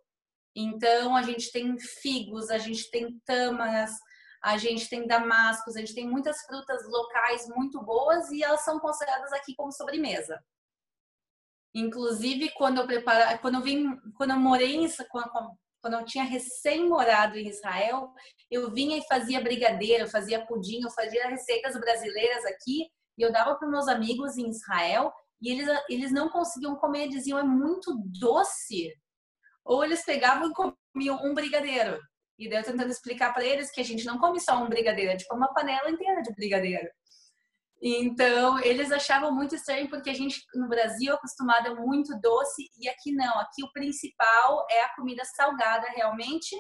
Então, 0.54 1.14
a 1.14 1.22
gente 1.22 1.52
tem 1.52 1.78
figos, 1.78 2.50
a 2.50 2.58
gente 2.58 2.90
tem 2.90 3.20
tâmaras, 3.24 3.92
a 4.42 4.56
gente 4.56 4.88
tem 4.88 5.06
damascos, 5.06 5.76
a 5.76 5.80
gente 5.80 5.94
tem 5.94 6.08
muitas 6.08 6.40
frutas 6.42 6.82
locais 6.88 7.46
muito 7.48 7.80
boas 7.82 8.30
e 8.30 8.42
elas 8.42 8.64
são 8.64 8.80
consideradas 8.80 9.32
aqui 9.32 9.54
como 9.54 9.72
sobremesa. 9.72 10.42
Inclusive, 11.74 12.50
quando 12.56 12.78
eu 12.78 12.86
prepara, 12.86 13.36
quando 13.38 13.56
eu 13.56 13.60
vim, 13.60 13.96
quando 14.16 14.30
eu 14.30 14.38
morei 14.38 14.76
em, 14.76 14.88
quando, 15.80 15.94
eu 15.94 16.04
tinha 16.04 16.24
recém 16.24 16.88
morado 16.88 17.36
em 17.36 17.48
Israel, 17.48 18.12
eu 18.50 18.70
vinha 18.72 18.96
e 18.96 19.06
fazia 19.06 19.42
brigadeiro, 19.42 20.08
fazia 20.08 20.44
pudim, 20.44 20.80
eu 20.82 20.90
fazia 20.90 21.28
receitas 21.28 21.78
brasileiras 21.78 22.44
aqui 22.46 22.90
e 23.16 23.22
eu 23.22 23.32
dava 23.32 23.54
para 23.56 23.68
meus 23.68 23.88
amigos 23.88 24.36
em 24.36 24.48
Israel 24.48 25.12
e 25.40 25.50
eles, 25.50 25.68
eles 25.88 26.12
não 26.12 26.28
conseguiam 26.28 26.76
comer, 26.76 27.08
diziam 27.08 27.38
é 27.38 27.42
muito 27.42 27.94
doce. 28.20 28.92
Ou 29.64 29.84
eles 29.84 30.04
pegavam 30.04 30.50
e 30.50 30.54
comiam 30.54 31.18
um 31.24 31.34
brigadeiro. 31.34 31.98
E 32.38 32.48
daí 32.48 32.58
eu 32.58 32.64
tentando 32.64 32.90
explicar 32.90 33.32
para 33.32 33.44
eles 33.44 33.70
que 33.70 33.80
a 33.80 33.84
gente 33.84 34.04
não 34.04 34.18
come 34.18 34.38
só 34.40 34.62
um 34.62 34.68
brigadeiro, 34.68 35.12
é 35.12 35.16
tipo 35.16 35.34
uma 35.34 35.52
panela 35.52 35.90
inteira 35.90 36.22
de 36.22 36.34
brigadeiro. 36.34 36.88
Então, 37.82 38.58
eles 38.60 38.90
achavam 38.90 39.32
muito 39.34 39.54
estranho 39.54 39.88
porque 39.88 40.10
a 40.10 40.14
gente 40.14 40.42
no 40.54 40.68
Brasil 40.68 41.12
é 41.12 41.14
acostumado 41.14 41.68
a 41.68 41.74
muito 41.74 42.18
doce 42.20 42.70
e 42.78 42.88
aqui 42.88 43.12
não. 43.12 43.38
Aqui 43.38 43.62
o 43.62 43.72
principal 43.72 44.66
é 44.70 44.84
a 44.84 44.94
comida 44.94 45.22
salgada 45.24 45.86
realmente, 45.90 46.56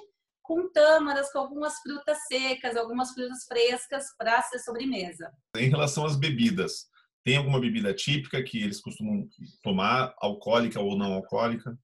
com 0.46 0.70
tâmaras, 0.70 1.32
com 1.32 1.38
algumas 1.38 1.78
frutas 1.80 2.18
secas, 2.26 2.76
algumas 2.76 3.10
frutas 3.12 3.44
frescas 3.44 4.04
para 4.16 4.40
ser 4.42 4.58
sobremesa. 4.60 5.32
Em 5.56 5.68
relação 5.68 6.04
às 6.04 6.16
bebidas, 6.16 6.86
tem 7.24 7.36
alguma 7.36 7.60
bebida 7.60 7.92
típica 7.92 8.42
que 8.42 8.62
eles 8.62 8.80
costumam 8.80 9.28
tomar, 9.62 10.14
alcoólica 10.18 10.80
ou 10.80 10.96
não 10.96 11.14
alcoólica? 11.14 11.76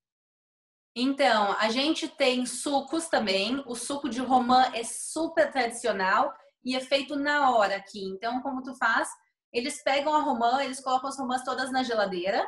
Então, 0.95 1.57
a 1.59 1.69
gente 1.71 2.07
tem 2.07 2.47
sucos 2.47 3.09
também. 3.09 3.63
O 3.67 3.75
suco 3.75 4.09
de 4.09 4.21
romã 4.21 4.71
é 4.75 4.85
super 4.85 5.51
tradicional 5.51 6.33
e 6.65 6.77
é 6.77 6.81
feito 6.81 7.17
na 7.17 7.51
hora 7.51 7.77
aqui. 7.77 8.05
Então, 8.05 8.41
como 8.43 8.63
tu 8.63 8.75
faz? 8.77 9.09
Eles 9.53 9.83
pegam 9.83 10.15
a 10.15 10.21
romã, 10.21 10.63
eles 10.63 10.81
colocam 10.81 11.09
as 11.09 11.19
romãs 11.19 11.43
todas 11.43 11.73
na 11.73 11.83
geladeira, 11.83 12.47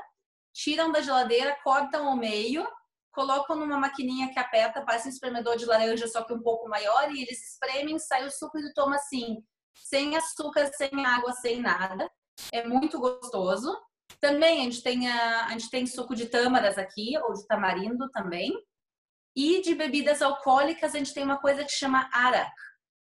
tiram 0.52 0.92
da 0.92 1.00
geladeira, 1.00 1.56
cortam 1.64 2.06
ao 2.08 2.16
meio, 2.16 2.66
colocam 3.14 3.56
numa 3.56 3.78
maquininha 3.78 4.32
que 4.32 4.38
aperta, 4.38 4.84
parece 4.84 5.08
um 5.08 5.10
espremedor 5.10 5.56
de 5.56 5.64
laranja, 5.64 6.06
só 6.08 6.22
que 6.22 6.32
um 6.32 6.42
pouco 6.42 6.68
maior, 6.68 7.10
e 7.10 7.22
eles 7.22 7.52
espremem, 7.52 7.98
sai 7.98 8.26
o 8.26 8.30
suco 8.30 8.58
e 8.58 8.74
toma 8.74 8.96
assim, 8.96 9.42
sem 9.74 10.16
açúcar, 10.16 10.70
sem 10.74 11.04
água, 11.04 11.32
sem 11.32 11.60
nada. 11.60 12.10
É 12.52 12.66
muito 12.66 12.98
gostoso. 12.98 13.76
Também 14.20 14.60
a 14.60 14.64
gente 14.64 14.82
tem 14.82 15.08
a, 15.08 15.46
a 15.46 15.50
gente 15.50 15.70
tem 15.70 15.86
suco 15.86 16.14
de 16.14 16.26
tâmaras 16.26 16.76
aqui, 16.76 17.16
ou 17.18 17.32
de 17.32 17.46
tamarindo 17.46 18.10
também. 18.10 18.52
E 19.36 19.60
de 19.62 19.74
bebidas 19.74 20.22
alcoólicas, 20.22 20.94
a 20.94 20.98
gente 20.98 21.14
tem 21.14 21.24
uma 21.24 21.40
coisa 21.40 21.64
que 21.64 21.72
chama 21.72 22.08
arak, 22.12 22.54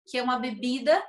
que 0.07 0.19
é 0.19 0.23
uma 0.23 0.39
bebida 0.39 1.03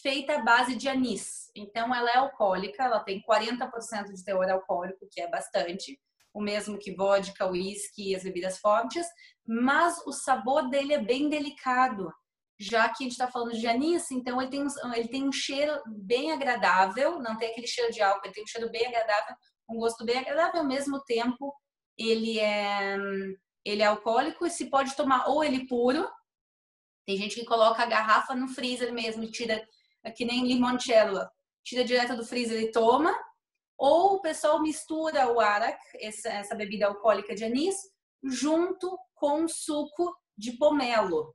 feita 0.00 0.34
à 0.34 0.42
base 0.42 0.76
de 0.76 0.88
anis. 0.88 1.50
Então, 1.54 1.94
ela 1.94 2.10
é 2.10 2.16
alcoólica, 2.16 2.84
ela 2.84 3.00
tem 3.00 3.22
40% 3.22 4.12
de 4.12 4.24
teor 4.24 4.48
alcoólico, 4.48 5.08
que 5.10 5.20
é 5.20 5.28
bastante, 5.28 5.98
o 6.32 6.40
mesmo 6.40 6.78
que 6.78 6.94
vodka, 6.94 7.46
uísque 7.46 8.10
e 8.10 8.16
as 8.16 8.22
bebidas 8.22 8.58
fortes, 8.58 9.06
mas 9.46 9.98
o 10.06 10.12
sabor 10.12 10.68
dele 10.68 10.94
é 10.94 11.02
bem 11.02 11.28
delicado, 11.28 12.12
já 12.58 12.88
que 12.88 13.02
a 13.02 13.04
gente 13.04 13.12
está 13.12 13.28
falando 13.28 13.52
de 13.52 13.66
anis, 13.66 14.10
então 14.10 14.40
ele 14.40 14.50
tem, 14.50 14.66
ele 14.94 15.08
tem 15.08 15.28
um 15.28 15.32
cheiro 15.32 15.72
bem 15.86 16.32
agradável, 16.32 17.18
não 17.18 17.36
tem 17.36 17.50
aquele 17.50 17.66
cheiro 17.66 17.92
de 17.92 18.00
álcool, 18.00 18.24
ele 18.24 18.34
tem 18.34 18.44
um 18.44 18.46
cheiro 18.46 18.70
bem 18.70 18.86
agradável, 18.86 19.34
um 19.68 19.76
gosto 19.76 20.04
bem 20.04 20.18
agradável, 20.18 20.60
ao 20.60 20.66
mesmo 20.66 21.02
tempo 21.04 21.54
ele 21.98 22.38
é, 22.38 22.96
ele 23.64 23.82
é 23.82 23.86
alcoólico 23.86 24.46
e 24.46 24.50
se 24.50 24.70
pode 24.70 24.94
tomar 24.96 25.28
ou 25.28 25.42
ele 25.42 25.66
puro, 25.66 26.08
tem 27.04 27.16
gente 27.16 27.34
que 27.34 27.44
coloca 27.44 27.82
a 27.82 27.86
garrafa 27.86 28.34
no 28.34 28.48
freezer 28.48 28.92
mesmo 28.92 29.30
tira 29.30 29.66
que 30.16 30.24
nem 30.24 30.46
limoncello, 30.46 31.28
tira 31.64 31.84
direto 31.84 32.16
do 32.16 32.24
freezer 32.24 32.60
e 32.60 32.70
toma, 32.70 33.12
ou 33.82 34.14
o 34.14 34.20
pessoal 34.20 34.62
mistura 34.62 35.28
o 35.32 35.40
arak, 35.40 35.76
essa, 36.00 36.54
bebida 36.54 36.86
alcoólica 36.86 37.34
de 37.34 37.44
anis, 37.44 37.74
junto 38.22 38.96
com 39.16 39.48
suco 39.48 40.16
de 40.38 40.52
pomelo, 40.52 41.34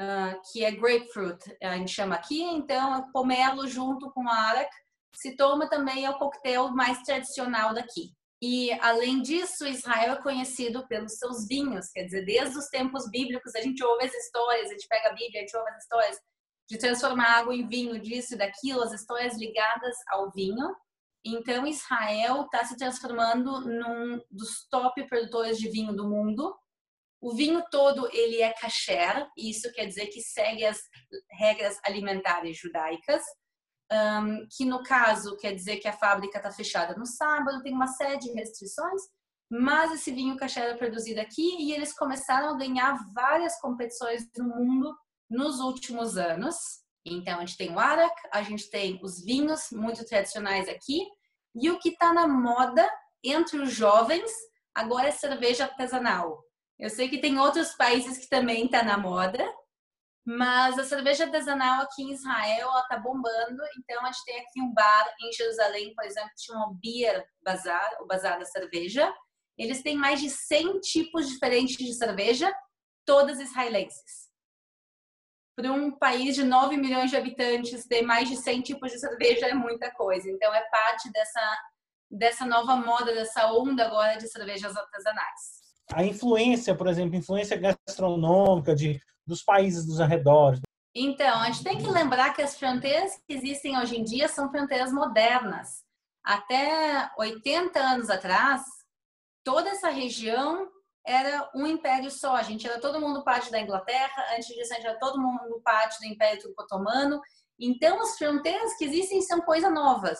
uh, 0.00 0.40
que 0.52 0.64
é 0.64 0.70
grapefruit, 0.70 1.44
a 1.60 1.76
gente 1.76 1.90
chama 1.90 2.14
aqui. 2.14 2.42
Então, 2.42 2.94
é 2.94 3.04
pomelo 3.12 3.66
junto 3.66 4.08
com 4.12 4.28
arak 4.28 4.70
se 5.16 5.36
toma 5.36 5.68
também 5.68 6.04
é 6.04 6.10
o 6.10 6.18
coquetel 6.18 6.70
mais 6.70 7.02
tradicional 7.02 7.74
daqui. 7.74 8.12
E 8.40 8.72
além 8.80 9.20
disso, 9.20 9.66
Israel 9.66 10.14
é 10.14 10.22
conhecido 10.22 10.86
pelos 10.86 11.16
seus 11.18 11.46
vinhos, 11.48 11.88
quer 11.90 12.04
dizer, 12.04 12.24
desde 12.24 12.56
os 12.56 12.68
tempos 12.68 13.10
bíblicos 13.10 13.52
a 13.56 13.60
gente 13.60 13.82
ouve 13.82 14.04
as 14.04 14.14
histórias, 14.14 14.68
a 14.68 14.72
gente 14.72 14.86
pega 14.86 15.08
a 15.08 15.14
Bíblia, 15.14 15.40
a 15.40 15.40
gente 15.40 15.56
ouve 15.56 15.70
as 15.70 15.82
histórias 15.82 16.18
de 16.68 16.78
transformar 16.78 17.38
água 17.38 17.54
em 17.54 17.66
vinho, 17.66 18.00
disso 18.00 18.34
e 18.34 18.38
daquilo, 18.38 18.82
as 18.82 18.92
histórias 18.92 19.36
ligadas 19.36 19.96
ao 20.12 20.30
vinho. 20.30 20.74
Então, 21.24 21.66
Israel 21.66 22.42
está 22.42 22.64
se 22.64 22.76
transformando 22.76 23.60
num 23.60 24.20
dos 24.30 24.66
top 24.68 25.06
produtores 25.08 25.58
de 25.58 25.70
vinho 25.70 25.94
do 25.94 26.08
mundo. 26.08 26.54
O 27.20 27.34
vinho 27.34 27.64
todo 27.70 28.08
ele 28.12 28.42
é 28.42 28.52
kasher, 28.52 29.26
isso 29.34 29.72
quer 29.72 29.86
dizer 29.86 30.08
que 30.08 30.20
segue 30.20 30.66
as 30.66 30.78
regras 31.30 31.78
alimentares 31.82 32.58
judaicas, 32.58 33.22
um, 33.90 34.46
que 34.54 34.66
no 34.66 34.82
caso 34.82 35.36
quer 35.38 35.54
dizer 35.54 35.78
que 35.78 35.88
a 35.88 35.92
fábrica 35.92 36.36
está 36.36 36.50
fechada 36.50 36.94
no 36.94 37.06
sábado, 37.06 37.62
tem 37.62 37.72
uma 37.72 37.86
série 37.86 38.18
de 38.18 38.30
restrições, 38.32 39.00
mas 39.50 39.92
esse 39.92 40.12
vinho 40.12 40.36
kasher 40.36 40.64
é 40.64 40.76
produzido 40.76 41.20
aqui 41.20 41.56
e 41.62 41.72
eles 41.72 41.96
começaram 41.96 42.50
a 42.50 42.58
ganhar 42.58 42.98
várias 43.14 43.58
competições 43.60 44.28
no 44.36 44.48
mundo 44.48 44.94
nos 45.30 45.60
últimos 45.60 46.18
anos. 46.18 46.56
Então, 47.04 47.38
a 47.38 47.44
gente 47.44 47.58
tem 47.58 47.72
o 47.72 47.78
arak, 47.78 48.14
a 48.32 48.42
gente 48.42 48.70
tem 48.70 48.98
os 49.02 49.22
vinhos 49.22 49.68
muito 49.70 50.04
tradicionais 50.06 50.68
aqui, 50.68 51.06
e 51.54 51.70
o 51.70 51.78
que 51.78 51.90
está 51.90 52.12
na 52.12 52.26
moda 52.26 52.90
entre 53.22 53.58
os 53.58 53.72
jovens 53.72 54.30
agora 54.74 55.08
é 55.08 55.12
cerveja 55.12 55.64
artesanal. 55.64 56.42
Eu 56.78 56.90
sei 56.90 57.08
que 57.08 57.18
tem 57.18 57.38
outros 57.38 57.74
países 57.74 58.18
que 58.18 58.28
também 58.28 58.64
está 58.64 58.82
na 58.82 58.98
moda, 58.98 59.44
mas 60.26 60.78
a 60.78 60.84
cerveja 60.84 61.24
artesanal 61.24 61.82
aqui 61.82 62.02
em 62.02 62.12
Israel 62.12 62.70
está 62.78 62.98
bombando. 62.98 63.62
Então, 63.78 64.02
a 64.02 64.10
gente 64.10 64.24
tem 64.24 64.40
aqui 64.40 64.60
um 64.60 64.72
bar 64.72 65.14
em 65.20 65.32
Jerusalém, 65.32 65.94
por 65.94 66.04
exemplo, 66.04 66.30
que 66.30 66.44
chama 66.44 66.74
Beer 66.82 67.24
Bazar, 67.44 67.98
o 68.00 68.06
Bazar 68.06 68.38
da 68.38 68.46
Cerveja. 68.46 69.14
Eles 69.56 69.82
têm 69.82 69.96
mais 69.96 70.20
de 70.20 70.30
100 70.30 70.80
tipos 70.80 71.28
diferentes 71.28 71.76
de 71.76 71.92
cerveja, 71.92 72.52
todas 73.04 73.38
israelenses 73.38 74.23
para 75.56 75.72
um 75.72 75.90
país 75.90 76.34
de 76.34 76.42
9 76.42 76.76
milhões 76.76 77.10
de 77.10 77.16
habitantes 77.16 77.86
ter 77.86 78.02
mais 78.02 78.28
de 78.28 78.36
100 78.36 78.62
tipos 78.62 78.90
de 78.92 78.98
cerveja 78.98 79.46
é 79.46 79.54
muita 79.54 79.90
coisa. 79.92 80.28
Então 80.30 80.52
é 80.54 80.62
parte 80.68 81.10
dessa 81.12 81.58
dessa 82.10 82.46
nova 82.46 82.76
moda, 82.76 83.12
dessa 83.12 83.52
onda 83.52 83.86
agora 83.86 84.16
de 84.16 84.28
cervejas 84.28 84.76
artesanais. 84.76 85.64
A 85.92 86.04
influência, 86.04 86.74
por 86.74 86.86
exemplo, 86.86 87.16
influência 87.16 87.56
gastronômica 87.56 88.74
de 88.74 89.00
dos 89.26 89.42
países 89.42 89.86
dos 89.86 90.00
arredores. 90.00 90.60
Então, 90.94 91.40
a 91.40 91.46
gente 91.46 91.64
tem 91.64 91.78
que 91.78 91.90
lembrar 91.90 92.34
que 92.34 92.42
as 92.42 92.56
fronteiras 92.56 93.16
que 93.26 93.34
existem 93.34 93.76
hoje 93.78 93.98
em 93.98 94.04
dia 94.04 94.28
são 94.28 94.50
fronteiras 94.50 94.92
modernas. 94.92 95.82
Até 96.22 97.10
80 97.18 97.80
anos 97.80 98.10
atrás, 98.10 98.62
toda 99.42 99.70
essa 99.70 99.90
região 99.90 100.68
era 101.06 101.50
um 101.54 101.66
império 101.66 102.10
só. 102.10 102.34
A 102.34 102.42
gente 102.42 102.66
era 102.66 102.80
todo 102.80 103.00
mundo 103.00 103.22
parte 103.22 103.50
da 103.50 103.60
Inglaterra, 103.60 104.34
antes 104.34 104.48
disso 104.48 104.72
a 104.72 104.76
gente 104.76 104.86
era 104.86 104.98
todo 104.98 105.20
mundo 105.20 105.60
parte 105.62 105.98
do 106.00 106.06
Império 106.06 106.40
Turco-Otomano. 106.40 107.20
Então, 107.58 108.00
as 108.00 108.16
fronteiras 108.16 108.76
que 108.76 108.84
existem 108.84 109.20
são 109.22 109.40
coisas 109.40 109.72
novas. 109.72 110.18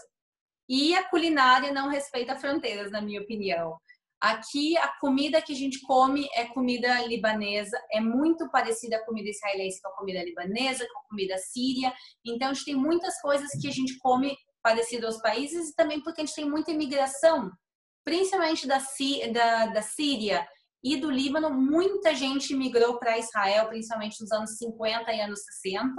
E 0.68 0.94
a 0.94 1.08
culinária 1.08 1.72
não 1.72 1.88
respeita 1.88 2.36
fronteiras, 2.36 2.90
na 2.90 3.00
minha 3.00 3.20
opinião. 3.20 3.78
Aqui 4.20 4.76
a 4.78 4.88
comida 5.00 5.42
que 5.42 5.52
a 5.52 5.56
gente 5.56 5.80
come 5.82 6.26
é 6.34 6.46
comida 6.46 7.06
libanesa, 7.06 7.78
é 7.92 8.00
muito 8.00 8.50
parecida 8.50 8.96
a 8.96 9.04
comida 9.04 9.28
israelense 9.28 9.82
com 9.82 9.88
a 9.88 9.96
comida 9.96 10.24
libanesa, 10.24 10.86
com 10.90 10.98
a 11.00 11.08
comida 11.10 11.36
síria. 11.36 11.92
Então 12.24 12.48
a 12.48 12.54
gente 12.54 12.64
tem 12.64 12.74
muitas 12.74 13.20
coisas 13.20 13.50
que 13.60 13.68
a 13.68 13.70
gente 13.70 13.98
come 13.98 14.34
parecido 14.62 15.06
aos 15.06 15.20
países 15.20 15.68
e 15.68 15.74
também 15.74 16.02
porque 16.02 16.22
a 16.22 16.24
gente 16.24 16.36
tem 16.36 16.48
muita 16.48 16.70
imigração, 16.70 17.50
principalmente 18.02 18.66
da, 18.66 18.78
da, 19.30 19.66
da 19.66 19.82
Síria 19.82 20.48
e 20.84 20.98
do 20.98 21.10
Líbano. 21.10 21.50
Muita 21.50 22.14
gente 22.14 22.54
migrou 22.54 22.98
para 22.98 23.18
Israel, 23.18 23.68
principalmente 23.68 24.20
nos 24.20 24.30
anos 24.30 24.58
50 24.58 25.10
e 25.12 25.20
anos 25.22 25.40
60. 25.62 25.90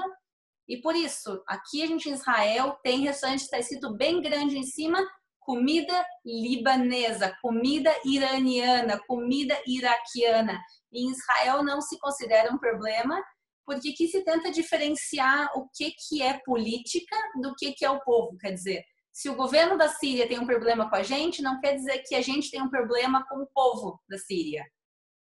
E 0.70 0.80
por 0.80 0.96
isso, 0.96 1.44
aqui 1.48 1.82
a 1.82 1.88
gente 1.88 2.08
em 2.08 2.14
Israel 2.14 2.78
tem 2.84 3.02
restaurante 3.02 3.40
que 3.40 3.46
está 3.46 3.60
escrito 3.60 3.96
bem 3.96 4.22
grande 4.22 4.58
em 4.58 4.64
cima, 4.64 5.00
comida 5.40 6.06
libanesa, 6.24 7.36
comida 7.42 7.92
iraniana, 8.06 9.00
comida 9.08 9.60
iraquiana. 9.66 10.60
Em 10.94 11.10
Israel 11.10 11.64
não 11.64 11.82
se 11.82 12.00
considera 12.00 12.54
um 12.54 12.58
problema, 12.58 13.22
porque 13.66 13.90
aqui 13.90 14.08
se 14.08 14.24
tenta 14.24 14.52
diferenciar 14.52 15.50
o 15.56 15.68
que, 15.76 15.92
que 15.92 16.22
é 16.22 16.40
política 16.46 17.16
do 17.42 17.54
que, 17.56 17.74
que 17.74 17.86
é 17.86 17.90
o 17.90 18.02
povo. 18.02 18.38
Quer 18.38 18.52
dizer, 18.52 18.84
se 19.16 19.30
o 19.30 19.36
governo 19.36 19.78
da 19.78 19.88
Síria 19.88 20.28
tem 20.28 20.38
um 20.38 20.46
problema 20.46 20.90
com 20.90 20.96
a 20.98 21.02
gente, 21.02 21.42
não 21.42 21.62
quer 21.62 21.74
dizer 21.74 22.00
que 22.00 22.16
a 22.16 22.22
gente 22.22 22.52
tem 22.52 22.62
um 22.62 22.70
problema 22.70 23.26
com 23.30 23.42
o 23.42 23.48
povo 23.48 23.98
da 24.10 24.18
Síria. 24.18 24.66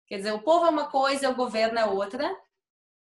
Quer 0.08 0.16
dizer, 0.16 0.32
o 0.32 0.42
povo 0.42 0.66
é 0.66 0.70
uma 0.70 0.90
coisa, 0.90 1.30
o 1.30 1.36
governo 1.36 1.78
é 1.78 1.84
outra. 1.84 2.34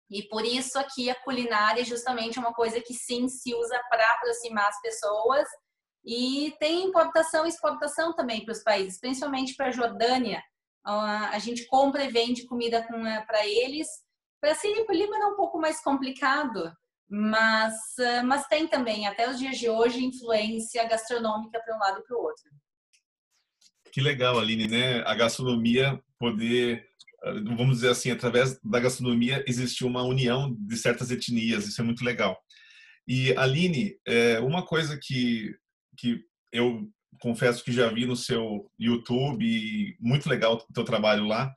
E 0.09 0.23
por 0.23 0.43
isso 0.43 0.77
aqui 0.77 1.09
a 1.09 1.15
culinária 1.15 1.79
é 1.79 1.85
justamente 1.85 2.37
uma 2.37 2.53
coisa 2.53 2.81
que 2.81 2.93
sim 2.93 3.29
se 3.29 3.55
usa 3.55 3.81
para 3.89 4.05
aproximar 4.11 4.67
as 4.67 4.81
pessoas 4.81 5.47
e 6.03 6.53
tem 6.59 6.83
importação 6.83 7.45
e 7.45 7.49
exportação 7.49 8.13
também 8.13 8.43
para 8.43 8.51
os 8.51 8.61
países, 8.61 8.99
principalmente 8.99 9.55
para 9.55 9.67
a 9.67 9.71
Jordânia. 9.71 10.43
A 10.83 11.39
gente 11.39 11.65
compra 11.67 12.03
e 12.03 12.11
vende 12.11 12.45
comida 12.45 12.85
para 13.25 13.47
eles. 13.47 13.87
Para 14.41 14.53
Síria 14.53 14.81
e 14.81 14.85
para 14.85 14.93
o 14.93 14.97
Líbano 14.97 15.23
é 15.23 15.27
um 15.27 15.37
pouco 15.37 15.57
mais 15.57 15.81
complicado, 15.81 16.75
mas, 17.09 17.73
mas 18.25 18.47
tem 18.47 18.67
também, 18.67 19.07
até 19.07 19.29
os 19.29 19.37
dias 19.37 19.57
de 19.57 19.69
hoje, 19.69 20.03
influência 20.03 20.87
gastronômica 20.87 21.61
para 21.63 21.75
um 21.75 21.79
lado 21.79 21.99
e 21.99 22.03
para 22.03 22.17
o 22.17 22.21
outro. 22.21 22.43
Que 23.91 24.01
legal, 24.01 24.39
Aline, 24.39 24.67
né? 24.67 25.03
A 25.05 25.13
gastronomia 25.13 26.01
poder, 26.17 26.85
vamos 27.55 27.75
dizer 27.75 27.89
assim, 27.89 28.09
através 28.09 28.59
da 28.63 28.79
gastronomia 28.79 29.43
existe 29.47 29.85
uma 29.85 30.01
união 30.01 30.55
de 30.57 30.75
certas 30.77 31.11
etnias, 31.11 31.67
isso 31.67 31.79
é 31.79 31.83
muito 31.83 32.03
legal. 32.03 32.35
E 33.07 33.35
Aline, 33.37 33.95
é, 34.07 34.39
uma 34.39 34.65
coisa 34.65 34.97
que 35.01 35.55
que 35.97 36.23
eu 36.51 36.89
confesso 37.19 37.63
que 37.63 37.71
já 37.71 37.87
vi 37.87 38.05
no 38.05 38.15
seu 38.15 38.69
YouTube 38.79 39.95
muito 39.99 40.27
legal 40.27 40.55
o 40.55 40.73
teu 40.73 40.83
trabalho 40.83 41.25
lá. 41.25 41.53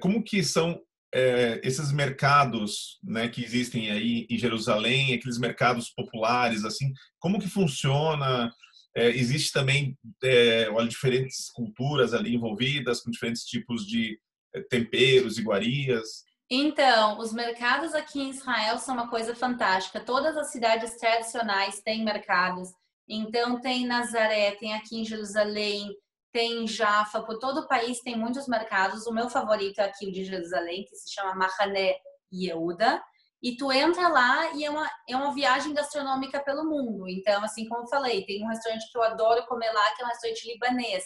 Como 0.00 0.22
que 0.22 0.42
são 0.42 0.80
é, 1.14 1.60
esses 1.62 1.92
mercados 1.92 2.98
né, 3.02 3.28
que 3.28 3.42
existem 3.42 3.90
aí 3.90 4.26
em 4.28 4.38
Jerusalém, 4.38 5.14
aqueles 5.14 5.38
mercados 5.38 5.90
populares, 5.90 6.64
assim, 6.64 6.92
como 7.18 7.38
que 7.38 7.48
funciona? 7.48 8.52
É, 8.94 9.08
existe 9.08 9.52
também 9.52 9.96
é, 10.22 10.68
olha, 10.70 10.88
diferentes 10.88 11.50
culturas 11.50 12.14
ali 12.14 12.34
envolvidas, 12.34 13.00
com 13.00 13.10
diferentes 13.10 13.44
tipos 13.44 13.86
de 13.86 14.18
é, 14.54 14.60
temperos, 14.62 15.38
iguarias. 15.38 16.24
Então, 16.50 17.18
os 17.18 17.32
mercados 17.32 17.94
aqui 17.94 18.20
em 18.20 18.30
Israel 18.30 18.78
são 18.78 18.94
uma 18.94 19.08
coisa 19.08 19.34
fantástica. 19.34 20.00
Todas 20.00 20.36
as 20.36 20.50
cidades 20.50 20.96
tradicionais 20.96 21.80
têm 21.82 22.04
mercados. 22.04 22.68
Então, 23.08 23.60
tem 23.60 23.86
Nazaré, 23.86 24.52
tem 24.52 24.74
aqui 24.74 25.00
em 25.00 25.04
Jerusalém, 25.04 25.92
tem 26.36 26.64
em 26.64 26.66
Jaffa, 26.66 27.22
por 27.22 27.38
todo 27.38 27.60
o 27.60 27.66
país 27.66 28.00
tem 28.00 28.14
muitos 28.14 28.46
mercados. 28.46 29.06
O 29.06 29.12
meu 29.12 29.30
favorito 29.30 29.78
é 29.78 29.84
aqui 29.84 30.12
de 30.12 30.22
Jerusalém, 30.22 30.84
que 30.84 30.94
se 30.94 31.10
chama 31.10 31.34
Mahané 31.34 31.96
Yehuda. 32.30 33.02
E 33.42 33.56
tu 33.56 33.72
entra 33.72 34.06
lá 34.08 34.52
e 34.52 34.62
é 34.62 34.70
uma, 34.70 34.86
é 35.08 35.16
uma 35.16 35.32
viagem 35.32 35.72
gastronômica 35.72 36.38
pelo 36.44 36.68
mundo. 36.68 37.08
Então, 37.08 37.42
assim 37.42 37.66
como 37.66 37.84
eu 37.84 37.88
falei, 37.88 38.26
tem 38.26 38.44
um 38.44 38.48
restaurante 38.48 38.86
que 38.92 38.98
eu 38.98 39.02
adoro 39.02 39.46
comer 39.46 39.72
lá, 39.72 39.94
que 39.94 40.02
é 40.02 40.04
um 40.04 40.08
restaurante 40.08 40.46
libanês. 40.46 41.04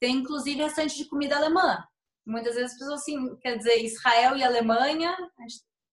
Tem, 0.00 0.16
inclusive, 0.16 0.62
restaurante 0.62 0.96
de 0.96 1.04
comida 1.10 1.36
alemã. 1.36 1.84
Muitas 2.26 2.54
vezes 2.54 2.72
as 2.72 2.78
pessoas 2.78 3.02
assim, 3.02 3.36
quer 3.36 3.58
dizer, 3.58 3.84
Israel 3.84 4.34
e 4.34 4.42
Alemanha, 4.42 5.14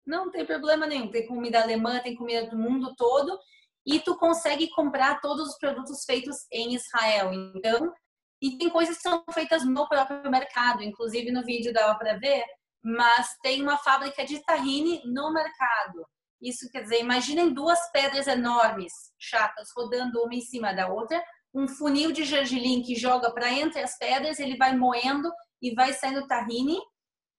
não 0.06 0.30
tem 0.30 0.46
problema 0.46 0.86
nenhum. 0.86 1.10
Tem 1.10 1.26
comida 1.26 1.60
alemã, 1.60 2.00
tem 2.00 2.16
comida 2.16 2.48
do 2.48 2.56
mundo 2.56 2.94
todo 2.96 3.38
e 3.84 4.00
tu 4.00 4.16
consegue 4.16 4.70
comprar 4.70 5.20
todos 5.20 5.46
os 5.46 5.58
produtos 5.58 6.06
feitos 6.06 6.46
em 6.50 6.74
Israel. 6.74 7.34
Então, 7.34 7.92
e 8.40 8.56
tem 8.56 8.68
coisas 8.68 8.96
que 8.96 9.02
são 9.02 9.24
feitas 9.32 9.64
no 9.64 9.88
próprio 9.88 10.30
mercado, 10.30 10.82
inclusive 10.82 11.30
no 11.32 11.44
vídeo 11.44 11.72
dava 11.72 11.98
para 11.98 12.18
ver, 12.18 12.44
mas 12.82 13.36
tem 13.42 13.62
uma 13.62 13.76
fábrica 13.78 14.24
de 14.24 14.42
tahine 14.44 15.02
no 15.04 15.32
mercado. 15.32 16.06
Isso 16.40 16.70
quer 16.70 16.82
dizer, 16.82 17.00
imaginem 17.00 17.52
duas 17.52 17.90
pedras 17.90 18.28
enormes, 18.28 18.92
chatas, 19.18 19.68
rodando 19.76 20.22
uma 20.22 20.34
em 20.34 20.40
cima 20.40 20.72
da 20.72 20.88
outra, 20.88 21.22
um 21.52 21.66
funil 21.66 22.12
de 22.12 22.24
gergelim 22.24 22.82
que 22.82 22.94
joga 22.94 23.32
para 23.32 23.52
entre 23.52 23.80
as 23.80 23.98
pedras, 23.98 24.38
ele 24.38 24.56
vai 24.56 24.76
moendo 24.76 25.30
e 25.60 25.74
vai 25.74 25.92
saindo 25.92 26.28
tahine, 26.28 26.78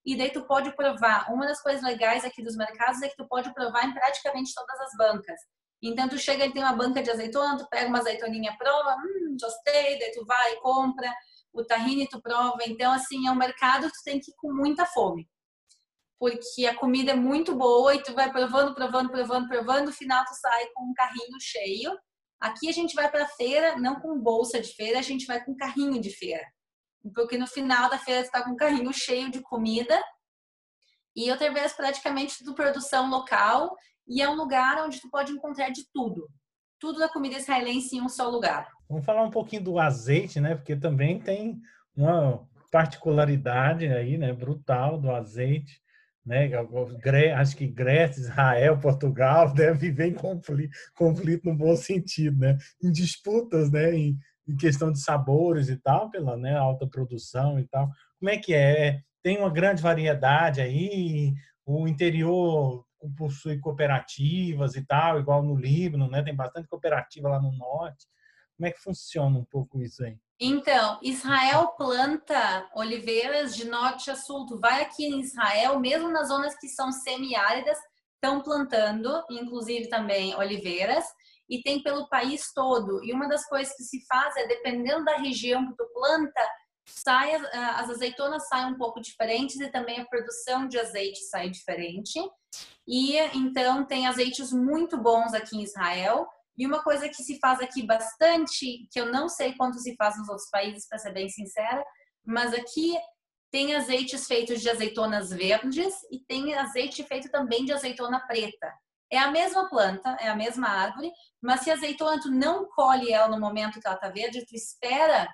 e 0.06 0.18
daí 0.18 0.32
tu 0.32 0.46
pode 0.46 0.76
provar. 0.76 1.32
Uma 1.32 1.46
das 1.46 1.62
coisas 1.62 1.82
legais 1.82 2.26
aqui 2.26 2.44
dos 2.44 2.58
mercados 2.58 3.02
é 3.02 3.08
que 3.10 3.16
tu 3.16 3.28
pode 3.28 3.54
provar 3.54 3.86
em 3.86 3.94
praticamente 3.94 4.54
todas 4.54 4.80
as 4.82 4.98
bancas. 4.98 5.40
Então, 5.82 6.10
tu 6.10 6.18
chega 6.18 6.46
e 6.46 6.52
tem 6.52 6.64
uma 6.64 6.74
banca 6.74 7.02
de 7.02 7.10
azeitona, 7.10 7.58
tu 7.58 7.68
pega 7.70 7.88
uma 7.88 8.00
azeitoninha, 8.00 8.56
prova, 8.58 8.96
hum, 8.98 9.38
gostei, 9.40 9.98
daí 9.98 10.12
tu 10.12 10.26
vai, 10.26 10.56
compra, 10.58 11.14
o 11.54 11.64
tahine 11.64 12.08
tu 12.08 12.22
prova. 12.22 12.58
Então, 12.66 12.92
assim, 12.92 13.28
é 13.28 13.32
um 13.32 13.36
mercado 13.36 13.88
que 13.88 13.98
tu 13.98 14.04
tem 14.04 14.20
que 14.20 14.32
ir 14.32 14.36
com 14.38 14.54
muita 14.54 14.86
fome. 14.86 15.28
Porque 16.20 16.66
a 16.66 16.76
comida 16.76 17.12
é 17.12 17.16
muito 17.16 17.56
boa 17.56 17.96
e 17.96 18.04
tu 18.04 18.14
vai 18.14 18.30
provando, 18.30 18.76
provando, 18.76 19.10
provando, 19.10 19.48
provando, 19.48 19.86
no 19.86 19.94
final 19.94 20.26
tu 20.26 20.36
sai 20.36 20.68
com 20.74 20.84
um 20.84 20.94
carrinho 20.94 21.40
cheio. 21.40 21.98
Aqui 22.42 22.68
a 22.68 22.74
gente 22.74 22.94
vai 22.94 23.10
para 23.10 23.26
feira, 23.26 23.78
não 23.78 24.00
com 24.02 24.20
bolsa 24.20 24.60
de 24.60 24.74
feira, 24.74 25.00
a 25.00 25.02
gente 25.02 25.26
vai 25.26 25.44
com 25.44 25.56
carrinho 25.56 26.00
de 26.02 26.10
feira. 26.10 26.46
Porque 27.16 27.38
no 27.38 27.48
final 27.48 27.90
da 27.90 27.98
feira 27.98 28.26
tu 28.26 28.32
tá 28.32 28.44
com 28.44 28.52
um 28.52 28.56
carrinho 28.58 28.92
cheio 28.94 29.32
de 29.32 29.42
comida 29.42 30.02
e 31.16 31.32
outra 31.32 31.52
vez 31.52 31.74
praticamente 31.74 32.38
tudo 32.38 32.54
produção 32.54 33.10
local 33.10 33.76
e 34.10 34.22
é 34.22 34.30
um 34.30 34.36
lugar 34.36 34.84
onde 34.84 35.00
tu 35.00 35.10
pode 35.10 35.32
encontrar 35.32 35.70
de 35.70 35.84
tudo. 35.94 36.28
Tudo 36.80 36.98
da 36.98 37.08
comida 37.08 37.38
israelense 37.38 37.96
em 37.96 38.02
um 38.02 38.10
só 38.10 38.28
lugar. 38.28 38.68
Vamos 38.90 39.06
falar 39.06 39.24
um 39.24 39.30
pouquinho 39.30 39.64
do 39.64 39.78
azeite, 39.78 40.40
né? 40.40 40.56
Porque 40.56 40.76
também 40.76 41.20
tem 41.20 41.62
uma 41.96 42.44
particularidade 42.72 43.86
aí, 43.88 44.18
né? 44.18 44.34
Brutal 44.34 44.98
do 44.98 45.12
azeite, 45.12 45.80
né? 46.26 46.50
Acho 47.36 47.56
que 47.56 47.68
Grécia, 47.68 48.22
Israel, 48.22 48.80
Portugal 48.80 49.52
devem 49.54 49.78
viver 49.78 50.08
em 50.08 50.14
conflito, 50.14 50.76
conflito 50.96 51.46
no 51.48 51.56
bom 51.56 51.76
sentido, 51.76 52.40
né? 52.40 52.58
Em 52.82 52.92
disputas, 52.92 53.72
né? 53.72 53.94
Em, 53.94 54.18
em 54.48 54.56
questão 54.56 54.92
de 54.92 55.00
sabores 55.00 55.70
e 55.70 55.78
tal, 55.78 56.10
pela 56.10 56.36
né, 56.36 56.56
alta 56.56 56.88
produção 56.88 57.60
e 57.60 57.68
tal. 57.68 57.88
Como 58.18 58.32
é 58.32 58.38
que 58.38 58.56
é? 58.56 59.02
Tem 59.22 59.38
uma 59.38 59.52
grande 59.52 59.84
variedade 59.84 60.62
aí. 60.62 61.34
O 61.64 61.88
interior 61.88 62.84
possui 63.18 63.60
cooperativas 63.60 64.76
e 64.76 64.86
tal, 64.86 65.20
igual 65.20 65.44
no 65.44 65.56
Líbano, 65.56 66.10
né? 66.10 66.24
Tem 66.24 66.36
bastante 66.36 66.68
cooperativa 66.68 67.30
lá 67.30 67.42
no 67.42 67.52
norte. 67.52 68.08
Como 68.58 68.68
é 68.68 68.72
que 68.72 68.80
funciona 68.80 69.38
um 69.38 69.46
pouco 69.46 69.82
isso 69.82 70.04
aí? 70.04 70.18
Então, 70.40 71.00
Israel 71.02 71.70
planta 71.78 72.70
oliveiras 72.76 73.56
de 73.56 73.66
norte 73.66 74.10
a 74.10 74.16
sul. 74.16 74.46
Tu 74.46 74.60
vai 74.60 74.82
aqui 74.82 75.06
em 75.06 75.20
Israel, 75.20 75.80
mesmo 75.80 76.10
nas 76.10 76.30
zonas 76.30 76.58
que 76.58 76.68
são 76.68 76.92
semiáridas, 76.92 77.78
estão 78.16 78.42
plantando, 78.42 79.24
inclusive 79.30 79.88
também 79.88 80.36
oliveiras, 80.36 81.06
e 81.50 81.62
tem 81.62 81.82
pelo 81.82 82.08
país 82.08 82.54
todo. 82.54 83.04
E 83.04 83.12
uma 83.12 83.28
das 83.28 83.46
coisas 83.48 83.76
que 83.76 83.84
se 83.84 84.06
faz 84.08 84.36
é, 84.38 84.48
dependendo 84.48 85.04
da 85.06 85.18
região 85.18 85.68
que 85.68 85.76
tu 85.76 85.86
planta, 85.94 86.42
sai, 86.92 87.36
as 87.36 87.90
azeitonas 87.90 88.48
saem 88.48 88.74
um 88.74 88.78
pouco 88.78 89.02
diferentes 89.02 89.60
e 89.60 89.70
também 89.70 90.00
a 90.00 90.06
produção 90.06 90.68
de 90.68 90.80
azeite 90.80 91.20
sai 91.26 91.50
diferente. 91.50 92.20
E 92.88 93.18
então 93.36 93.86
tem 93.86 94.08
azeites 94.08 94.52
muito 94.52 94.98
bons 94.98 95.34
aqui 95.34 95.58
em 95.58 95.64
Israel. 95.64 96.28
E 96.58 96.66
uma 96.66 96.84
coisa 96.84 97.08
que 97.08 97.24
se 97.24 97.40
faz 97.40 97.62
aqui 97.62 97.86
bastante, 97.86 98.88
que 98.92 99.00
eu 99.00 99.06
não 99.12 99.30
sei 99.30 99.54
quanto 99.56 99.80
se 99.80 99.96
faz 99.96 100.18
nos 100.18 100.28
outros 100.28 100.50
países, 100.50 100.88
para 100.88 100.98
ser 100.98 101.14
bem 101.14 101.30
sincera, 101.30 101.84
mas 102.26 102.54
aqui 102.54 102.98
tem 103.52 103.76
azeites 103.76 104.28
feitos 104.28 104.62
de 104.62 104.70
azeitonas 104.70 105.30
verdes 105.30 105.94
e 106.12 106.20
tem 106.20 106.54
azeite 106.56 107.04
feito 107.04 107.30
também 107.30 107.66
de 107.66 107.74
azeitona 107.74 108.20
preta. 108.28 108.74
É 109.12 109.18
a 109.18 109.32
mesma 109.32 109.68
planta, 109.70 110.18
é 110.20 110.28
a 110.28 110.36
mesma 110.36 110.68
árvore, 110.68 111.12
mas 111.42 111.62
se 111.62 111.72
a 111.72 111.74
azeitona 111.74 112.22
tu 112.22 112.30
não 112.30 112.68
colhe 112.70 113.12
ela 113.12 113.28
no 113.28 113.40
momento 113.40 113.80
que 113.80 113.88
ela 113.88 113.96
está 113.96 114.10
verde, 114.10 114.46
tu 114.46 114.56
espera 114.56 115.28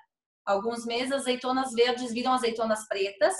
alguns 0.46 0.86
meses, 0.86 1.12
azeitonas 1.12 1.72
verdes 1.72 2.12
viram 2.12 2.32
azeitonas 2.32 2.86
pretas 2.88 3.34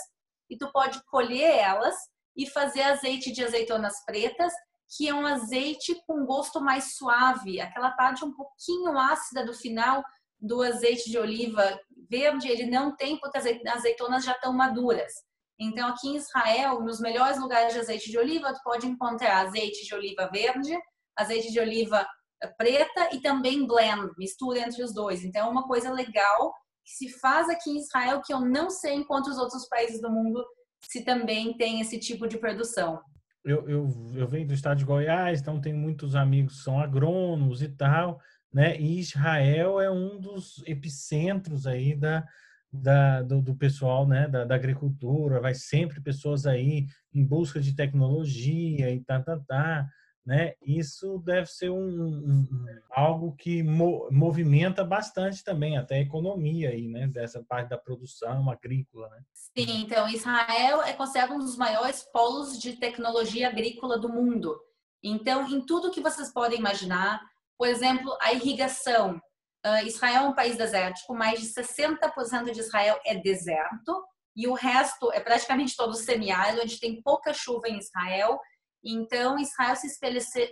e 0.49 0.57
tu 0.57 0.71
pode 0.71 1.01
colher 1.05 1.57
elas 1.57 1.95
e 2.35 2.45
fazer 2.47 2.83
azeite 2.83 3.31
de 3.31 3.43
azeitonas 3.43 4.03
pretas, 4.05 4.53
que 4.95 5.07
é 5.07 5.13
um 5.13 5.25
azeite 5.25 5.95
com 6.05 6.25
gosto 6.25 6.61
mais 6.61 6.95
suave, 6.95 7.59
aquela 7.59 7.91
parte 7.91 8.23
um 8.23 8.33
pouquinho 8.33 8.97
ácida 8.97 9.45
do 9.45 9.53
final 9.53 10.03
do 10.39 10.61
azeite 10.61 11.09
de 11.09 11.17
oliva 11.17 11.79
verde 12.09 12.47
ele 12.47 12.69
não 12.69 12.95
tem 12.95 13.19
porque 13.19 13.37
as 13.37 13.45
azeitonas 13.75 14.23
já 14.23 14.33
estão 14.33 14.53
maduras. 14.53 15.11
Então, 15.59 15.89
aqui 15.89 16.09
em 16.09 16.17
Israel, 16.17 16.81
nos 16.81 16.99
melhores 16.99 17.39
lugares 17.39 17.73
de 17.73 17.79
azeite 17.79 18.11
de 18.11 18.17
oliva, 18.17 18.53
tu 18.53 18.61
pode 18.63 18.85
encontrar 18.85 19.39
azeite 19.39 19.85
de 19.85 19.95
oliva 19.95 20.29
verde, 20.31 20.77
azeite 21.15 21.51
de 21.51 21.59
oliva 21.59 22.07
eh, 22.43 22.47
preta 22.55 23.09
e 23.11 23.19
também 23.19 23.65
blend, 23.65 24.11
mistura 24.19 24.59
entre 24.59 24.83
os 24.83 24.93
dois. 24.93 25.23
Então, 25.23 25.47
é 25.47 25.49
uma 25.49 25.67
coisa 25.67 25.91
legal 25.91 26.53
que 26.87 26.93
se 26.93 27.19
faz 27.19 27.49
aqui 27.49 27.69
em 27.69 27.79
Israel 27.79 28.21
que 28.25 28.33
eu 28.33 28.39
não 28.39 28.69
sei 28.69 28.93
em 28.93 29.03
quantos 29.03 29.37
outros 29.37 29.67
países 29.67 30.01
do 30.01 30.09
mundo 30.09 30.41
se 30.89 31.03
também 31.03 31.57
tem 31.57 31.81
esse 31.81 31.99
tipo 31.99 32.27
de 32.27 32.37
produção. 32.37 33.01
Eu, 33.43 33.67
eu, 33.67 33.89
eu 34.15 34.27
venho 34.27 34.47
do 34.47 34.53
estado 34.53 34.77
de 34.77 34.85
Goiás, 34.85 35.41
então 35.41 35.59
tenho 35.59 35.75
muitos 35.75 36.15
amigos 36.15 36.57
que 36.57 36.63
são 36.63 36.79
agrônomos 36.79 37.61
e 37.61 37.67
tal, 37.67 38.21
né? 38.53 38.79
E 38.79 38.99
Israel 38.99 39.81
é 39.81 39.91
um 39.91 40.17
dos 40.17 40.63
epicentros 40.65 41.67
aí 41.67 41.93
da, 41.93 42.25
da, 42.71 43.21
do, 43.21 43.41
do, 43.41 43.55
pessoal 43.55 44.07
né, 44.07 44.27
da, 44.27 44.45
da, 44.45 44.55
agricultura, 44.55 45.41
vai 45.41 45.53
sempre 45.53 46.01
pessoas 46.01 46.45
aí 46.45 46.87
em 47.13 47.25
busca 47.25 47.59
de 47.59 47.75
tecnologia 47.75 48.91
e 48.91 49.03
tá, 49.03 49.21
tá, 49.21 49.39
tá, 49.47 49.87
né? 50.27 50.55
Isso 50.61 51.19
deve 51.19 51.45
ser 51.45 51.69
um, 51.69 51.79
um 51.79 52.45
algo 52.91 53.33
que 53.37 53.63
mo, 53.63 54.09
movimenta 54.11 54.83
bastante 54.83 55.41
também 55.41 55.77
até 55.77 55.95
a 55.95 56.01
economia 56.01 56.71
aí, 56.71 56.85
né? 56.89 57.07
Dessa 57.07 57.41
parte 57.41 57.69
da 57.69 57.77
produção 57.77 58.49
agrícola, 58.51 59.07
né? 59.07 59.21
Sim, 59.33 59.83
então 59.83 60.09
Israel 60.09 60.83
é 60.83 60.91
considerado 60.91 61.33
um 61.33 61.39
dos 61.39 61.55
maiores 61.55 62.03
polos 62.11 62.59
de 62.59 62.73
tecnologia 62.73 63.47
agrícola 63.47 63.97
do 63.97 64.09
mundo. 64.09 64.59
Então, 65.01 65.47
em 65.47 65.65
tudo 65.65 65.91
que 65.91 66.01
vocês 66.01 66.33
podem 66.33 66.59
imaginar, 66.59 67.21
por 67.57 67.69
exemplo, 67.69 68.15
a 68.21 68.33
irrigação, 68.33 69.21
Uh, 69.65 69.85
Israel 69.85 70.23
é 70.23 70.27
um 70.27 70.35
país 70.35 70.55
desértico, 70.55 71.15
mais 71.15 71.41
de 71.41 71.47
60% 71.47 72.51
de 72.51 72.59
Israel 72.59 72.97
é 73.03 73.15
deserto 73.15 74.01
e 74.33 74.47
o 74.47 74.53
resto 74.53 75.11
é 75.11 75.19
praticamente 75.19 75.75
todo 75.75 75.95
semiárido, 75.95 76.61
onde 76.61 76.79
tem 76.79 77.01
pouca 77.01 77.33
chuva 77.33 77.67
em 77.67 77.79
Israel. 77.79 78.39
Então, 78.83 79.37
Israel 79.37 79.75
se 79.75 79.87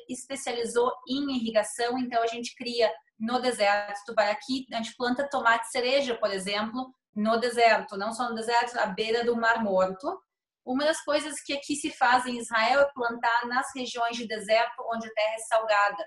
especializou 0.10 0.92
em 1.08 1.38
irrigação, 1.38 1.98
então 1.98 2.22
a 2.22 2.28
gente 2.28 2.56
cria 2.56 2.92
no 3.20 3.40
deserto. 3.40 4.00
Tu 4.06 4.14
vai 4.14 4.32
aqui, 4.32 4.66
a 4.74 4.78
gente 4.78 4.96
planta 4.96 5.30
tomate 5.30 5.70
cereja, 5.70 6.16
por 6.16 6.32
exemplo, 6.32 6.94
no 7.16 7.38
deserto, 7.38 7.98
não 7.98 8.14
só 8.14 8.30
no 8.30 8.36
deserto, 8.36 8.78
à 8.78 8.88
beira 8.88 9.24
do 9.24 9.36
Mar 9.36 9.64
Morto. 9.64 10.20
Uma 10.66 10.84
das 10.84 11.02
coisas 11.04 11.42
que 11.44 11.54
aqui 11.54 11.76
se 11.76 11.92
faz 11.92 12.26
em 12.26 12.40
Israel 12.40 12.82
é 12.82 12.92
plantar 12.94 13.48
nas 13.48 13.68
regiões 13.76 14.18
de 14.18 14.28
deserto 14.28 14.84
onde 14.92 15.08
a 15.08 15.14
terra 15.14 15.36
é 15.36 15.40
salgada. 15.40 16.06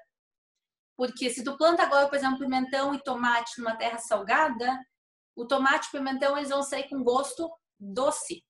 Porque 0.96 1.30
se 1.30 1.44
tu 1.44 1.56
planta 1.56 1.84
agora, 1.84 2.08
por 2.08 2.16
exemplo, 2.16 2.40
pimentão 2.40 2.92
e 2.92 3.02
tomate 3.02 3.58
numa 3.58 3.76
terra 3.76 3.98
salgada, 3.98 4.76
o 5.36 5.46
tomate 5.46 5.86
e 5.86 5.88
o 5.88 5.92
pimentão 5.92 6.36
eles 6.36 6.50
vão 6.50 6.62
sair 6.62 6.88
com 6.88 7.04
gosto 7.04 7.48
doce. 7.78 8.42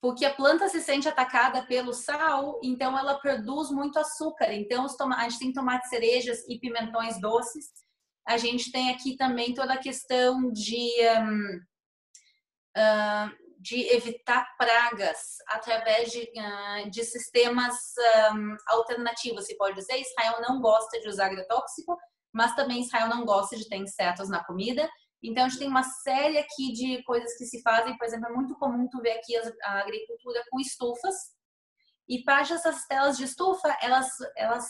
Porque 0.00 0.24
a 0.24 0.32
planta 0.32 0.68
se 0.68 0.80
sente 0.80 1.08
atacada 1.08 1.66
pelo 1.66 1.92
sal, 1.92 2.60
então 2.62 2.96
ela 2.96 3.18
produz 3.18 3.70
muito 3.70 3.98
açúcar. 3.98 4.52
Então 4.52 4.86
a 5.12 5.28
gente 5.28 5.38
tem 5.38 5.52
tomates 5.52 5.90
cerejas 5.90 6.38
e 6.48 6.58
pimentões 6.58 7.20
doces. 7.20 7.66
A 8.26 8.36
gente 8.36 8.70
tem 8.70 8.90
aqui 8.90 9.16
também 9.16 9.54
toda 9.54 9.74
a 9.74 9.78
questão 9.78 10.52
de 10.52 10.90
um, 11.20 11.60
uh, 12.76 13.48
de 13.58 13.92
evitar 13.92 14.46
pragas 14.56 15.38
através 15.48 16.12
de, 16.12 16.22
uh, 16.22 16.90
de 16.90 17.02
sistemas 17.04 17.74
um, 18.32 18.56
alternativos, 18.68 19.46
se 19.46 19.56
pode 19.56 19.76
dizer. 19.76 20.00
Israel 20.00 20.40
não 20.40 20.60
gosta 20.60 21.00
de 21.00 21.08
usar 21.08 21.26
agrotóxico, 21.26 21.96
mas 22.32 22.54
também 22.54 22.82
Israel 22.82 23.08
não 23.08 23.24
gosta 23.24 23.56
de 23.56 23.68
ter 23.68 23.76
insetos 23.76 24.28
na 24.28 24.44
comida. 24.44 24.88
Então, 25.22 25.44
a 25.44 25.48
gente 25.48 25.58
tem 25.58 25.68
uma 25.68 25.82
série 25.82 26.38
aqui 26.38 26.72
de 26.72 27.02
coisas 27.02 27.36
que 27.36 27.44
se 27.44 27.60
fazem. 27.62 27.96
Por 27.96 28.06
exemplo, 28.06 28.28
é 28.28 28.32
muito 28.32 28.54
comum 28.56 28.88
tu 28.88 29.00
ver 29.00 29.12
aqui 29.12 29.36
a 29.64 29.80
agricultura 29.80 30.42
com 30.50 30.60
estufas. 30.60 31.14
E 32.08 32.22
parte 32.24 32.52
dessas 32.52 32.86
telas 32.86 33.16
de 33.16 33.24
estufa, 33.24 33.76
elas, 33.82 34.08
elas 34.36 34.64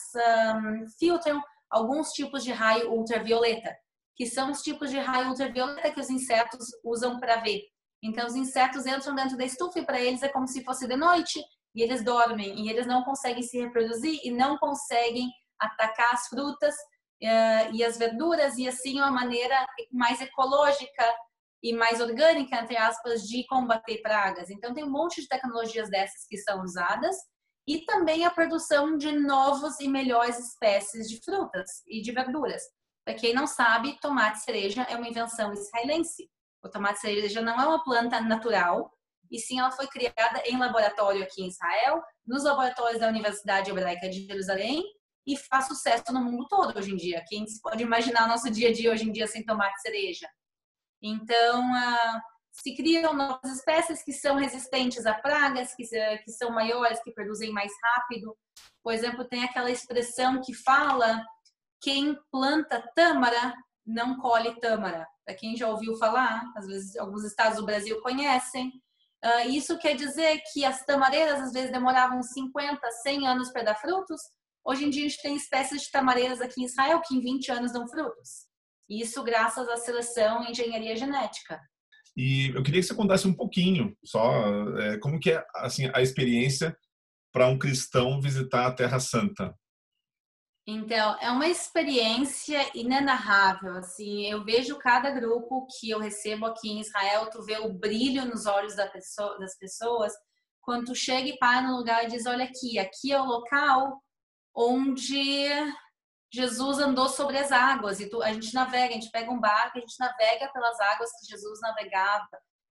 um, 0.57 0.87
filtram 0.99 1.41
alguns 1.71 2.11
tipos 2.13 2.43
de 2.43 2.51
raio 2.51 2.91
ultravioleta, 2.93 3.77
que 4.17 4.27
são 4.27 4.51
os 4.51 4.63
tipos 4.63 4.91
de 4.91 4.99
raio 4.99 5.29
ultravioleta 5.29 5.93
que 5.93 6.01
os 6.01 6.11
insetos 6.11 6.67
usam 6.83 7.21
para 7.21 7.37
ver. 7.37 7.63
Então, 8.03 8.27
os 8.27 8.35
insetos 8.35 8.87
entram 8.87 9.15
dentro 9.15 9.37
da 9.37 9.45
estufa 9.45 9.79
e 9.79 9.87
para 9.87 10.01
eles 10.01 10.23
é 10.23 10.29
como 10.29 10.49
se 10.49 10.65
fosse 10.65 10.89
de 10.89 10.97
noite 10.97 11.41
e 11.75 11.83
eles 11.83 12.03
dormem 12.03 12.59
e 12.61 12.71
eles 12.71 12.87
não 12.87 13.05
conseguem 13.05 13.43
se 13.43 13.61
reproduzir 13.61 14.19
e 14.25 14.31
não 14.31 14.57
conseguem 14.59 15.29
atacar 15.61 16.15
as 16.15 16.27
frutas 16.29 16.75
e 17.21 17.85
as 17.85 17.99
verduras 17.99 18.57
e 18.59 18.69
assim 18.69 18.99
é 18.99 19.03
uma 19.03 19.11
maneira 19.11 19.67
mais 19.93 20.21
ecológica 20.21 21.05
e 21.63 21.73
mais 21.73 22.01
orgânica, 22.01 22.57
entre 22.57 22.77
aspas, 22.77 23.23
de 23.23 23.45
combater 23.47 24.01
pragas. 24.01 24.51
Então, 24.51 24.73
tem 24.73 24.85
um 24.85 24.91
monte 24.91 25.21
de 25.21 25.29
tecnologias 25.29 25.91
dessas 25.91 26.25
que 26.29 26.37
são 26.39 26.63
usadas 26.63 27.17
e 27.67 27.85
também 27.85 28.25
a 28.25 28.31
produção 28.31 28.97
de 28.97 29.13
novos 29.13 29.79
e 29.81 29.89
melhores 29.89 30.39
espécies 30.39 31.09
de 31.09 31.21
frutas 31.23 31.69
e 31.87 32.01
de 32.01 32.13
verduras. 32.13 32.63
Para 33.05 33.15
quem 33.15 33.35
não 33.35 33.47
sabe, 33.47 33.99
tomate 34.01 34.41
cereja 34.41 34.83
é 34.89 34.97
uma 34.97 35.09
invenção 35.09 35.53
israelense. 35.53 36.31
O 36.63 36.69
tomate 36.69 37.01
cereja 37.01 37.41
não 37.41 37.61
é 37.61 37.67
uma 37.67 37.83
planta 37.83 38.21
natural, 38.21 38.91
e 39.31 39.39
sim 39.39 39.59
ela 39.59 39.71
foi 39.71 39.87
criada 39.87 40.43
em 40.47 40.59
laboratório 40.59 41.23
aqui 41.23 41.43
em 41.43 41.49
Israel, 41.49 42.03
nos 42.27 42.45
laboratórios 42.45 43.01
da 43.01 43.09
Universidade 43.09 43.71
Hebraica 43.71 44.09
de 44.09 44.27
Jerusalém, 44.27 44.83
e 45.29 45.37
faz 45.37 45.67
sucesso 45.67 46.11
no 46.11 46.25
mundo 46.25 46.47
todo 46.49 46.77
hoje 46.77 46.91
em 46.91 46.97
dia. 46.97 47.23
Quem 47.29 47.45
pode 47.63 47.83
imaginar 47.83 48.27
nosso 48.27 48.51
dia 48.51 48.71
a 48.71 48.73
dia 48.73 48.91
hoje 48.91 49.05
em 49.05 49.13
dia 49.13 49.27
sem 49.27 49.45
tomate 49.45 49.81
cereja? 49.83 50.27
Então, 51.03 51.71
uh, 51.71 52.21
se 52.51 52.75
criam 52.75 53.13
novas 53.13 53.53
espécies 53.53 54.03
que 54.03 54.13
são 54.13 54.37
resistentes 54.37 55.05
a 55.05 55.13
pragas, 55.13 55.75
que, 55.75 55.85
que 55.85 56.31
são 56.33 56.51
maiores, 56.51 57.03
que 57.03 57.13
produzem 57.13 57.53
mais 57.53 57.71
rápido. 57.85 58.35
Por 58.83 58.95
exemplo, 58.95 59.29
tem 59.29 59.45
aquela 59.45 59.71
expressão 59.71 60.41
que 60.41 60.55
fala 60.55 61.23
quem 61.81 62.19
planta 62.33 62.83
tâmara 62.97 63.55
não 63.87 64.19
colhe 64.19 64.59
tâmara 64.61 65.07
para 65.29 65.37
quem 65.37 65.55
já 65.55 65.69
ouviu 65.69 65.95
falar, 65.97 66.43
às 66.57 66.67
vezes 66.67 66.97
alguns 66.97 67.23
estados 67.23 67.59
do 67.59 67.67
Brasil 67.67 68.01
conhecem. 68.01 68.73
Uh, 69.23 69.51
isso 69.51 69.79
quer 69.79 69.95
dizer 69.95 70.41
que 70.51 70.65
as 70.65 70.87
tamareiras 70.87 71.39
às 71.39 71.53
vezes 71.53 71.71
demoravam 71.71 72.23
50, 72.23 72.81
100 73.03 73.29
anos 73.29 73.53
para 73.53 73.65
dar 73.65 73.75
frutos. 73.75 74.23
Hoje 74.69 74.85
em 74.85 74.91
dia 74.91 75.07
a 75.07 75.09
gente 75.09 75.23
tem 75.23 75.35
espécies 75.35 75.81
de 75.81 75.91
tamareiras 75.91 76.43
aqui 76.43 76.61
em 76.61 76.67
Israel 76.67 77.01
que 77.01 77.15
em 77.15 77.21
20 77.23 77.51
anos 77.53 77.73
dão 77.73 77.89
frutos. 77.89 78.47
Isso 78.87 79.25
graças 79.25 79.67
à 79.67 79.79
seleção 79.79 80.45
e 80.45 80.51
engenharia 80.51 80.95
genética. 80.95 81.59
E 82.15 82.49
eu 82.55 82.63
queria 82.63 82.83
que 82.83 82.87
você 82.87 82.95
contasse 82.95 83.27
um 83.27 83.33
pouquinho 83.33 83.97
só 84.05 84.31
é, 84.79 84.99
como 84.99 85.19
que 85.19 85.31
é 85.31 85.43
assim 85.55 85.91
a 85.95 86.03
experiência 86.03 86.77
para 87.33 87.47
um 87.47 87.59
cristão 87.59 88.21
visitar 88.21 88.67
a 88.67 88.75
Terra 88.75 89.01
Santa. 89.01 89.55
Então, 90.67 91.17
é 91.19 91.31
uma 91.31 91.49
experiência 91.49 92.61
inenarrável, 92.75 93.79
assim, 93.79 94.27
eu 94.27 94.45
vejo 94.45 94.77
cada 94.77 95.11
grupo 95.11 95.67
que 95.81 95.89
eu 95.89 95.99
recebo 95.99 96.45
aqui 96.45 96.69
em 96.69 96.81
Israel, 96.81 97.31
tu 97.31 97.43
vê 97.43 97.57
o 97.57 97.73
brilho 97.73 98.27
nos 98.27 98.45
olhos 98.45 98.77
da 98.77 98.87
pessoa, 98.87 99.39
das 99.39 99.57
pessoas, 99.57 100.13
quando 100.61 100.89
tu 100.89 100.95
chega 100.95 101.27
e 101.27 101.39
para 101.39 101.63
no 101.63 101.79
lugar 101.79 102.05
e 102.05 102.09
diz, 102.09 102.27
olha 102.27 102.45
aqui, 102.45 102.79
aqui 102.79 103.11
é 103.11 103.19
o 103.19 103.25
local 103.25 103.99
onde 104.59 105.49
Jesus 106.33 106.79
andou 106.81 107.09
sobre 107.09 107.39
as 107.39 107.53
águas, 107.53 108.01
e 108.01 108.11
tu, 108.11 108.21
a 108.23 108.33
gente 108.33 108.53
navega, 108.53 108.91
a 108.91 109.01
gente 109.01 109.11
pega 109.11 109.31
um 109.31 109.41
barco, 109.41 109.79
a 109.79 109.81
gente 109.81 109.99
navega 110.01 110.51
pelas 110.53 110.79
águas 110.81 111.11
que 111.19 111.27
Jesus 111.27 111.61
navegava, 111.61 112.29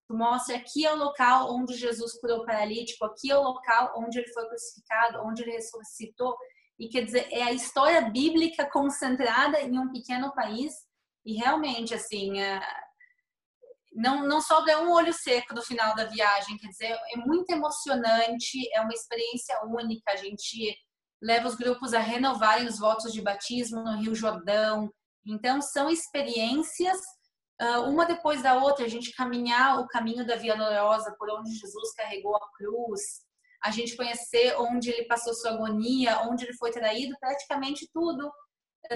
tu 0.07 0.15
mostra 0.15 0.57
aqui 0.57 0.85
é 0.85 0.93
o 0.93 0.97
local 0.97 1.55
onde 1.55 1.75
Jesus 1.75 2.19
curou 2.19 2.39
o 2.39 2.45
paralítico, 2.45 3.05
aqui 3.05 3.31
é 3.31 3.37
o 3.37 3.41
local 3.41 3.93
onde 3.97 4.19
ele 4.19 4.31
foi 4.33 4.47
crucificado, 4.47 5.21
onde 5.25 5.43
ele 5.43 5.53
ressuscitou, 5.53 6.35
e 6.79 6.89
quer 6.89 7.05
dizer, 7.05 7.27
é 7.31 7.43
a 7.43 7.53
história 7.53 8.01
bíblica 8.01 8.69
concentrada 8.69 9.59
em 9.61 9.79
um 9.79 9.91
pequeno 9.91 10.33
país. 10.33 10.73
E 11.25 11.33
realmente, 11.33 11.93
assim, 11.95 12.39
é, 12.39 12.61
não, 13.93 14.27
não 14.27 14.39
sobra 14.39 14.79
um 14.79 14.91
olho 14.91 15.11
seco 15.11 15.55
no 15.55 15.63
final 15.63 15.95
da 15.95 16.05
viagem. 16.05 16.57
Quer 16.57 16.67
dizer, 16.67 16.99
é 17.13 17.17
muito 17.17 17.49
emocionante, 17.49 18.71
é 18.73 18.81
uma 18.81 18.93
experiência 18.93 19.59
única. 19.65 20.11
A 20.11 20.15
gente 20.17 20.77
leva 21.21 21.47
os 21.47 21.55
grupos 21.55 21.93
a 21.93 21.99
renovarem 21.99 22.67
os 22.67 22.79
votos 22.79 23.11
de 23.13 23.21
batismo 23.21 23.83
no 23.83 23.97
Rio 23.97 24.15
Jordão. 24.15 24.91
Então, 25.25 25.61
são 25.61 25.89
experiências, 25.89 26.97
ah, 27.59 27.81
uma 27.81 28.05
depois 28.05 28.41
da 28.41 28.55
outra, 28.55 28.85
a 28.85 28.89
gente 28.89 29.13
caminhar 29.13 29.79
o 29.79 29.87
caminho 29.87 30.25
da 30.25 30.35
Via 30.35 30.55
Dolorosa, 30.55 31.15
por 31.17 31.29
onde 31.29 31.53
Jesus 31.53 31.93
carregou 31.95 32.35
a 32.35 32.51
cruz, 32.57 33.01
a 33.63 33.71
gente 33.71 33.97
conhecer 33.97 34.55
onde 34.59 34.89
ele 34.89 35.07
passou 35.07 35.33
sua 35.33 35.51
agonia, 35.51 36.21
onde 36.29 36.45
ele 36.45 36.53
foi 36.53 36.71
traído, 36.71 37.15
praticamente 37.19 37.89
tudo 37.91 38.31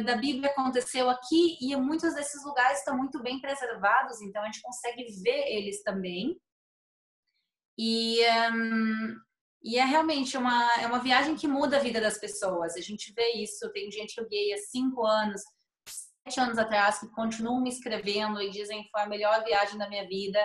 da 0.06 0.16
Bíblia 0.16 0.50
aconteceu 0.50 1.10
aqui 1.10 1.58
e 1.60 1.76
muitos 1.76 2.14
desses 2.14 2.44
lugares 2.46 2.80
estão 2.80 2.98
muito 2.98 3.22
bem 3.22 3.42
preservados, 3.42 4.22
então 4.22 4.42
a 4.42 4.46
gente 4.46 4.62
consegue 4.62 5.06
ver 5.22 5.48
eles 5.48 5.84
também. 5.84 6.40
E, 7.78 8.22
um, 8.54 9.16
e 9.64 9.78
é 9.78 9.86
realmente 9.86 10.36
uma, 10.38 10.74
é 10.80 10.88
uma 10.88 11.00
viagem 11.00 11.36
que 11.36 11.48
muda 11.48 11.78
a 11.78 11.82
vida 11.82 12.02
das 12.02 12.18
pessoas. 12.18 12.76
A 12.76 12.82
gente 12.82 13.14
vê 13.14 13.34
isso. 13.34 13.72
Tem 13.72 13.92
gente 13.92 14.16
que 14.16 14.22
eu 14.22 14.28
guiei 14.28 14.54
há 14.54 14.58
cinco 14.58 15.06
anos, 15.06 15.42
anos 16.38 16.58
atrás 16.58 17.00
que 17.00 17.08
continuam 17.10 17.62
me 17.62 17.70
escrevendo 17.70 18.42
e 18.42 18.50
dizem 18.50 18.84
que 18.84 18.90
foi 18.90 19.02
a 19.02 19.08
melhor 19.08 19.44
viagem 19.44 19.78
da 19.78 19.88
minha 19.88 20.08
vida. 20.08 20.40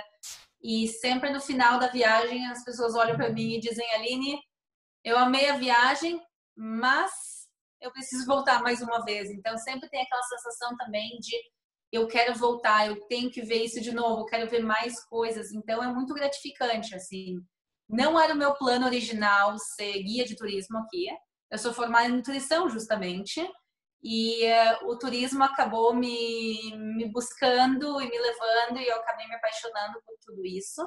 E 0.62 0.88
sempre 0.88 1.30
no 1.30 1.40
final 1.40 1.78
da 1.78 1.88
viagem 1.88 2.46
as 2.46 2.64
pessoas 2.64 2.94
olham 2.94 3.16
para 3.16 3.30
mim 3.30 3.54
e 3.54 3.60
dizem: 3.60 3.88
Aline, 3.94 4.38
eu 5.02 5.16
amei 5.16 5.48
a 5.48 5.56
viagem, 5.56 6.20
mas 6.54 7.10
eu 7.80 7.90
preciso 7.92 8.26
voltar 8.26 8.62
mais 8.62 8.82
uma 8.82 9.02
vez. 9.04 9.30
Então 9.30 9.56
sempre 9.56 9.88
tem 9.88 10.02
aquela 10.02 10.22
sensação 10.24 10.76
também 10.76 11.18
de 11.20 11.36
eu 11.92 12.06
quero 12.06 12.34
voltar, 12.34 12.88
eu 12.88 13.00
tenho 13.06 13.30
que 13.30 13.40
ver 13.42 13.62
isso 13.64 13.80
de 13.80 13.92
novo, 13.92 14.22
eu 14.22 14.26
quero 14.26 14.50
ver 14.50 14.62
mais 14.62 15.02
coisas. 15.04 15.52
Então 15.52 15.82
é 15.82 15.92
muito 15.92 16.12
gratificante 16.12 16.94
assim. 16.94 17.40
Não 17.88 18.20
era 18.20 18.34
o 18.34 18.36
meu 18.36 18.54
plano 18.54 18.86
original 18.86 19.56
ser 19.58 20.02
guia 20.02 20.24
de 20.24 20.36
turismo 20.36 20.78
aqui. 20.78 21.06
Eu 21.50 21.58
sou 21.58 21.72
formada 21.72 22.08
em 22.08 22.16
nutrição 22.16 22.68
justamente 22.68 23.40
e 24.02 24.44
uh, 24.44 24.88
o 24.88 24.98
turismo 24.98 25.42
acabou 25.42 25.94
me, 25.94 26.76
me 26.76 27.10
buscando 27.10 28.00
e 28.00 28.08
me 28.08 28.18
levando 28.18 28.78
e 28.78 28.86
eu 28.86 28.96
acabei 28.96 29.26
me 29.26 29.34
apaixonando 29.34 30.00
por 30.04 30.16
tudo 30.24 30.44
isso. 30.44 30.86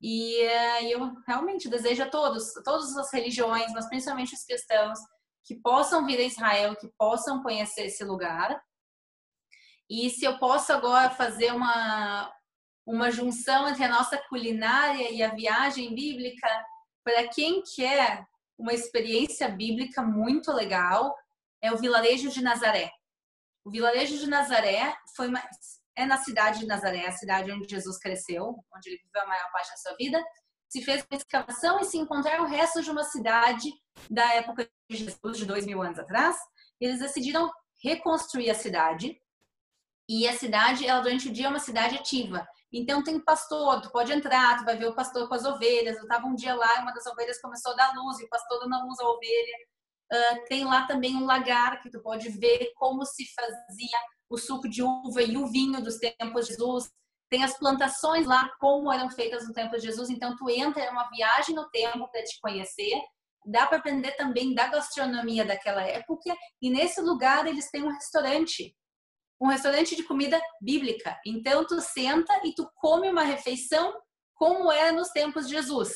E 0.00 0.44
uh, 0.44 0.84
eu 0.84 1.12
realmente 1.26 1.68
desejo 1.68 2.02
a 2.02 2.10
todos, 2.10 2.56
a 2.56 2.62
todas 2.62 2.96
as 2.96 3.12
religiões, 3.12 3.72
mas 3.72 3.88
principalmente 3.88 4.34
os 4.34 4.44
cristãos, 4.44 4.98
que 5.44 5.54
possam 5.56 6.06
vir 6.06 6.18
a 6.18 6.22
Israel, 6.22 6.76
que 6.76 6.88
possam 6.98 7.42
conhecer 7.42 7.86
esse 7.86 8.02
lugar. 8.02 8.60
E 9.88 10.08
se 10.10 10.24
eu 10.24 10.38
posso 10.38 10.72
agora 10.72 11.10
fazer 11.10 11.52
uma, 11.52 12.33
uma 12.86 13.10
junção 13.10 13.68
entre 13.68 13.84
a 13.84 13.88
nossa 13.88 14.18
culinária 14.28 15.10
e 15.10 15.22
a 15.22 15.34
viagem 15.34 15.94
bíblica, 15.94 16.48
para 17.02 17.28
quem 17.28 17.62
quer 17.74 18.26
uma 18.58 18.72
experiência 18.72 19.48
bíblica 19.48 20.02
muito 20.02 20.52
legal, 20.52 21.14
é 21.62 21.72
o 21.72 21.78
vilarejo 21.78 22.30
de 22.30 22.42
Nazaré. 22.42 22.90
O 23.64 23.70
vilarejo 23.70 24.18
de 24.18 24.28
Nazaré 24.28 24.94
foi 25.16 25.28
uma, 25.28 25.42
é 25.96 26.04
na 26.04 26.18
cidade 26.18 26.60
de 26.60 26.66
Nazaré, 26.66 27.06
a 27.06 27.12
cidade 27.12 27.50
onde 27.50 27.68
Jesus 27.68 27.98
cresceu, 27.98 28.54
onde 28.74 28.90
ele 28.90 29.02
viveu 29.02 29.22
a 29.22 29.26
maior 29.26 29.50
parte 29.50 29.70
da 29.70 29.76
sua 29.76 29.96
vida. 29.96 30.22
Se 30.68 30.82
fez 30.82 31.06
uma 31.10 31.16
escavação 31.16 31.80
e 31.80 31.84
se 31.84 31.96
encontraram 31.96 32.46
restos 32.46 32.84
de 32.84 32.90
uma 32.90 33.04
cidade 33.04 33.70
da 34.10 34.34
época 34.34 34.68
de 34.90 34.96
Jesus, 34.96 35.38
de 35.38 35.46
dois 35.46 35.64
mil 35.64 35.80
anos 35.82 35.98
atrás. 35.98 36.36
Eles 36.80 36.98
decidiram 36.98 37.50
reconstruir 37.82 38.50
a 38.50 38.54
cidade. 38.54 39.20
E 40.08 40.28
a 40.28 40.36
cidade, 40.36 40.86
ela 40.86 41.00
durante 41.00 41.28
o 41.28 41.32
dia 41.32 41.46
é 41.46 41.48
uma 41.48 41.60
cidade 41.60 41.96
ativa. 41.96 42.46
Então 42.76 43.04
tem 43.04 43.20
pastor, 43.20 43.80
tu 43.80 43.90
pode 43.92 44.12
entrar, 44.12 44.58
tu 44.58 44.64
vai 44.64 44.76
ver 44.76 44.88
o 44.88 44.94
pastor 44.94 45.28
com 45.28 45.34
as 45.34 45.44
ovelhas. 45.44 45.96
Eu 45.96 46.02
estava 46.02 46.26
um 46.26 46.34
dia 46.34 46.56
lá, 46.56 46.80
uma 46.80 46.92
das 46.92 47.06
ovelhas 47.06 47.40
começou 47.40 47.72
a 47.72 47.76
dar 47.76 47.94
luz 47.94 48.18
e 48.18 48.24
o 48.24 48.28
pastor 48.28 48.68
não 48.68 48.88
usa 48.88 49.04
a 49.04 49.08
ovelha. 49.08 49.56
Uh, 50.12 50.44
tem 50.48 50.64
lá 50.64 50.84
também 50.84 51.14
um 51.14 51.24
lagar 51.24 51.80
que 51.80 51.88
tu 51.88 52.02
pode 52.02 52.28
ver 52.30 52.72
como 52.74 53.04
se 53.06 53.24
fazia 53.32 53.98
o 54.28 54.36
suco 54.36 54.68
de 54.68 54.82
uva 54.82 55.22
e 55.22 55.36
o 55.36 55.46
vinho 55.46 55.80
dos 55.82 55.98
tempos 55.98 56.46
de 56.46 56.52
Jesus. 56.52 56.90
Tem 57.30 57.44
as 57.44 57.56
plantações 57.56 58.26
lá, 58.26 58.50
como 58.58 58.92
eram 58.92 59.08
feitas 59.08 59.46
no 59.46 59.52
tempo 59.52 59.76
de 59.76 59.82
Jesus. 59.82 60.10
Então, 60.10 60.36
tu 60.36 60.50
entra, 60.50 60.82
é 60.82 60.90
uma 60.90 61.08
viagem 61.10 61.54
no 61.54 61.70
tempo 61.70 62.08
para 62.10 62.24
te 62.24 62.40
conhecer. 62.40 63.00
Dá 63.46 63.66
para 63.66 63.78
aprender 63.78 64.12
também 64.12 64.52
da 64.52 64.66
gastronomia 64.66 65.44
daquela 65.44 65.82
época. 65.82 66.34
E 66.60 66.70
nesse 66.70 67.00
lugar, 67.00 67.46
eles 67.46 67.70
têm 67.70 67.84
um 67.84 67.92
restaurante. 67.92 68.74
Um 69.40 69.48
restaurante 69.48 69.96
de 69.96 70.04
comida 70.04 70.40
bíblica. 70.60 71.18
Então, 71.26 71.66
tu 71.66 71.80
senta 71.80 72.32
e 72.44 72.54
tu 72.54 72.68
come 72.76 73.10
uma 73.10 73.22
refeição 73.22 73.92
como 74.34 74.70
era 74.70 74.92
nos 74.92 75.08
tempos 75.10 75.46
de 75.48 75.54
Jesus. 75.54 75.92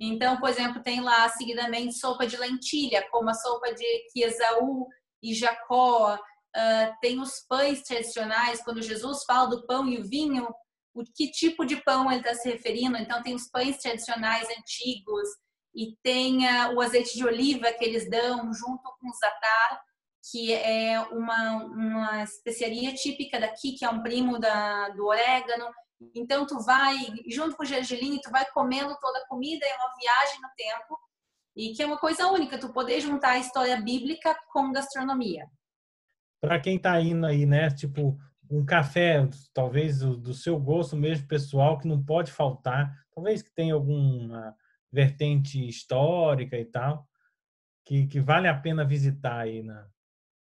Então, 0.00 0.38
por 0.38 0.48
exemplo, 0.48 0.82
tem 0.82 1.00
lá 1.00 1.28
seguidamente 1.30 1.98
sopa 1.98 2.26
de 2.26 2.36
lentilha, 2.36 3.06
como 3.10 3.30
a 3.30 3.34
sopa 3.34 3.72
de 3.72 3.84
que 4.12 4.22
Esaú 4.22 4.86
e 5.22 5.34
Jacó. 5.34 6.14
Uh, 6.14 6.94
tem 7.02 7.20
os 7.20 7.40
pães 7.46 7.82
tradicionais, 7.82 8.62
quando 8.62 8.80
Jesus 8.80 9.24
fala 9.24 9.48
do 9.48 9.66
pão 9.66 9.86
e 9.86 9.98
o 9.98 10.08
vinho, 10.08 10.48
o 10.94 11.04
que 11.04 11.30
tipo 11.30 11.66
de 11.66 11.76
pão 11.82 12.10
ele 12.10 12.20
está 12.20 12.34
se 12.34 12.48
referindo. 12.48 12.96
Então, 12.96 13.22
tem 13.22 13.34
os 13.34 13.48
pães 13.50 13.78
tradicionais 13.78 14.48
antigos 14.58 15.28
e 15.74 15.94
tem 16.02 16.46
uh, 16.46 16.74
o 16.74 16.80
azeite 16.80 17.16
de 17.16 17.24
oliva 17.24 17.72
que 17.72 17.84
eles 17.84 18.08
dão 18.08 18.52
junto 18.52 18.82
com 18.98 19.08
o 19.08 19.14
zatar, 19.14 19.82
que 20.30 20.52
é 20.52 21.00
uma, 21.12 21.56
uma 21.64 22.22
especiaria 22.22 22.92
típica 22.94 23.38
daqui, 23.38 23.72
que 23.72 23.84
é 23.84 23.90
um 23.90 24.02
primo 24.02 24.38
da, 24.38 24.88
do 24.90 25.06
orégano. 25.06 25.66
Então 26.14 26.46
tu 26.46 26.60
vai 26.60 26.96
junto 27.28 27.56
com 27.56 27.62
o 27.62 27.66
gergelim, 27.66 28.20
tu 28.20 28.30
vai 28.30 28.44
comendo 28.52 28.96
toda 29.00 29.18
a 29.18 29.26
comida, 29.28 29.64
é 29.64 29.74
uma 29.74 29.94
viagem 29.98 30.40
no 30.40 30.48
tempo 30.56 30.98
e 31.56 31.72
que 31.72 31.82
é 31.82 31.86
uma 31.86 31.98
coisa 31.98 32.26
única, 32.26 32.58
tu 32.58 32.72
poder 32.72 33.00
juntar 33.00 33.30
a 33.30 33.38
história 33.38 33.80
bíblica 33.80 34.36
com 34.52 34.72
gastronomia. 34.72 35.46
Para 36.40 36.60
quem 36.60 36.76
está 36.76 37.00
indo 37.00 37.24
aí, 37.24 37.46
né, 37.46 37.70
tipo 37.70 38.18
um 38.50 38.64
café, 38.64 39.26
talvez 39.54 40.00
do, 40.00 40.16
do, 40.16 40.34
seu 40.34 40.58
gosto 40.60 40.96
mesmo 40.96 41.26
pessoal, 41.26 41.78
que 41.78 41.88
não 41.88 42.04
pode 42.04 42.30
faltar, 42.30 42.94
talvez 43.12 43.42
que 43.42 43.50
tenha 43.50 43.74
alguma 43.74 44.54
vertente 44.92 45.66
histórica 45.66 46.56
e 46.58 46.64
tal, 46.64 47.08
que, 47.84 48.06
que 48.06 48.20
vale 48.20 48.48
a 48.48 48.54
pena 48.54 48.84
visitar 48.84 49.38
aí, 49.38 49.62
né? 49.62 49.86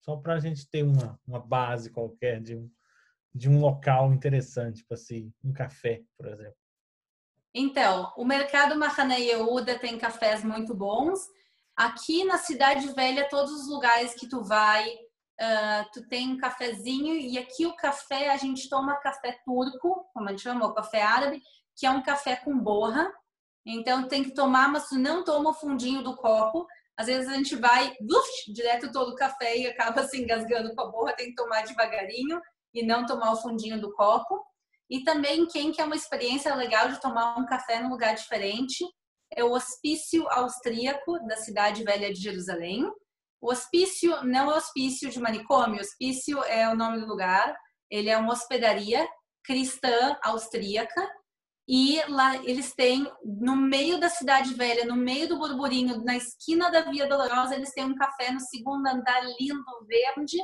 Só 0.08 0.16
para 0.16 0.36
a 0.36 0.40
gente 0.40 0.66
ter 0.70 0.82
uma, 0.82 1.20
uma 1.28 1.38
base 1.38 1.90
qualquer 1.90 2.40
de 2.40 2.56
um, 2.56 2.70
de 3.34 3.46
um 3.46 3.60
local 3.60 4.10
interessante 4.10 4.82
para 4.82 4.94
assim, 4.94 5.30
um 5.44 5.52
café, 5.52 6.02
por 6.16 6.26
exemplo? 6.28 6.56
Então, 7.52 8.10
o 8.16 8.24
mercado 8.24 8.74
Mahane 8.74 9.16
Yehuda 9.16 9.78
tem 9.78 9.98
cafés 9.98 10.42
muito 10.42 10.74
bons. 10.74 11.20
Aqui 11.76 12.24
na 12.24 12.38
Cidade 12.38 12.90
Velha, 12.94 13.28
todos 13.28 13.52
os 13.52 13.68
lugares 13.68 14.14
que 14.14 14.26
tu 14.26 14.42
vai, 14.42 14.88
uh, 14.88 15.90
tu 15.92 16.08
tem 16.08 16.32
um 16.32 16.38
cafezinho 16.38 17.14
e 17.14 17.36
aqui 17.36 17.66
o 17.66 17.76
café, 17.76 18.30
a 18.30 18.38
gente 18.38 18.66
toma 18.70 18.96
café 19.00 19.38
turco, 19.44 20.08
como 20.14 20.26
a 20.26 20.30
gente 20.30 20.40
chama, 20.40 20.64
o 20.64 20.72
café 20.72 21.02
árabe, 21.02 21.42
que 21.76 21.84
é 21.84 21.90
um 21.90 22.02
café 22.02 22.34
com 22.34 22.58
borra. 22.58 23.12
Então 23.66 24.08
tem 24.08 24.24
que 24.24 24.32
tomar, 24.32 24.72
mas 24.72 24.88
tu 24.88 24.94
não 24.94 25.22
toma 25.22 25.50
o 25.50 25.54
fundinho 25.54 26.02
do 26.02 26.16
copo. 26.16 26.66
Às 26.98 27.06
vezes 27.06 27.30
a 27.30 27.34
gente 27.34 27.54
vai 27.54 27.94
uf, 28.00 28.52
direto 28.52 28.90
todo 28.90 29.12
o 29.12 29.14
café 29.14 29.56
e 29.56 29.66
acaba 29.68 30.02
se 30.02 30.20
engasgando 30.20 30.74
com 30.74 30.82
a 30.82 30.90
borra, 30.90 31.12
tem 31.14 31.28
que 31.28 31.36
tomar 31.36 31.62
devagarinho 31.62 32.40
e 32.74 32.84
não 32.84 33.06
tomar 33.06 33.32
o 33.32 33.40
fundinho 33.40 33.80
do 33.80 33.92
copo. 33.92 34.44
E 34.90 35.04
também 35.04 35.46
quem 35.46 35.70
quer 35.70 35.84
uma 35.84 35.94
experiência 35.94 36.52
legal 36.54 36.88
de 36.88 37.00
tomar 37.00 37.38
um 37.38 37.46
café 37.46 37.80
num 37.80 37.90
lugar 37.90 38.14
diferente 38.14 38.84
é 39.32 39.44
o 39.44 39.52
Hospício 39.52 40.28
Austríaco 40.30 41.18
da 41.26 41.36
Cidade 41.36 41.84
Velha 41.84 42.12
de 42.12 42.20
Jerusalém. 42.20 42.84
O 43.40 43.52
hospício 43.52 44.24
não 44.24 44.50
é 44.50 44.56
hospício 44.56 45.08
de 45.10 45.20
manicômio, 45.20 45.80
hospício 45.80 46.42
é 46.44 46.68
o 46.68 46.74
nome 46.74 46.98
do 46.98 47.06
lugar. 47.06 47.54
Ele 47.88 48.08
é 48.08 48.16
uma 48.16 48.32
hospedaria 48.32 49.06
cristã 49.44 50.18
austríaca 50.24 51.08
e 51.68 52.02
lá 52.08 52.36
eles 52.36 52.74
têm 52.74 53.06
no 53.22 53.54
meio 53.54 54.00
da 54.00 54.08
cidade 54.08 54.54
velha, 54.54 54.86
no 54.86 54.96
meio 54.96 55.28
do 55.28 55.38
burburinho, 55.38 56.02
na 56.02 56.16
esquina 56.16 56.70
da 56.70 56.80
Via 56.82 57.06
Dolorosa, 57.06 57.54
eles 57.54 57.74
têm 57.74 57.84
um 57.84 57.94
café 57.94 58.32
no 58.32 58.40
segundo 58.40 58.86
andar 58.86 59.22
lindo, 59.38 59.62
verde, 59.86 60.38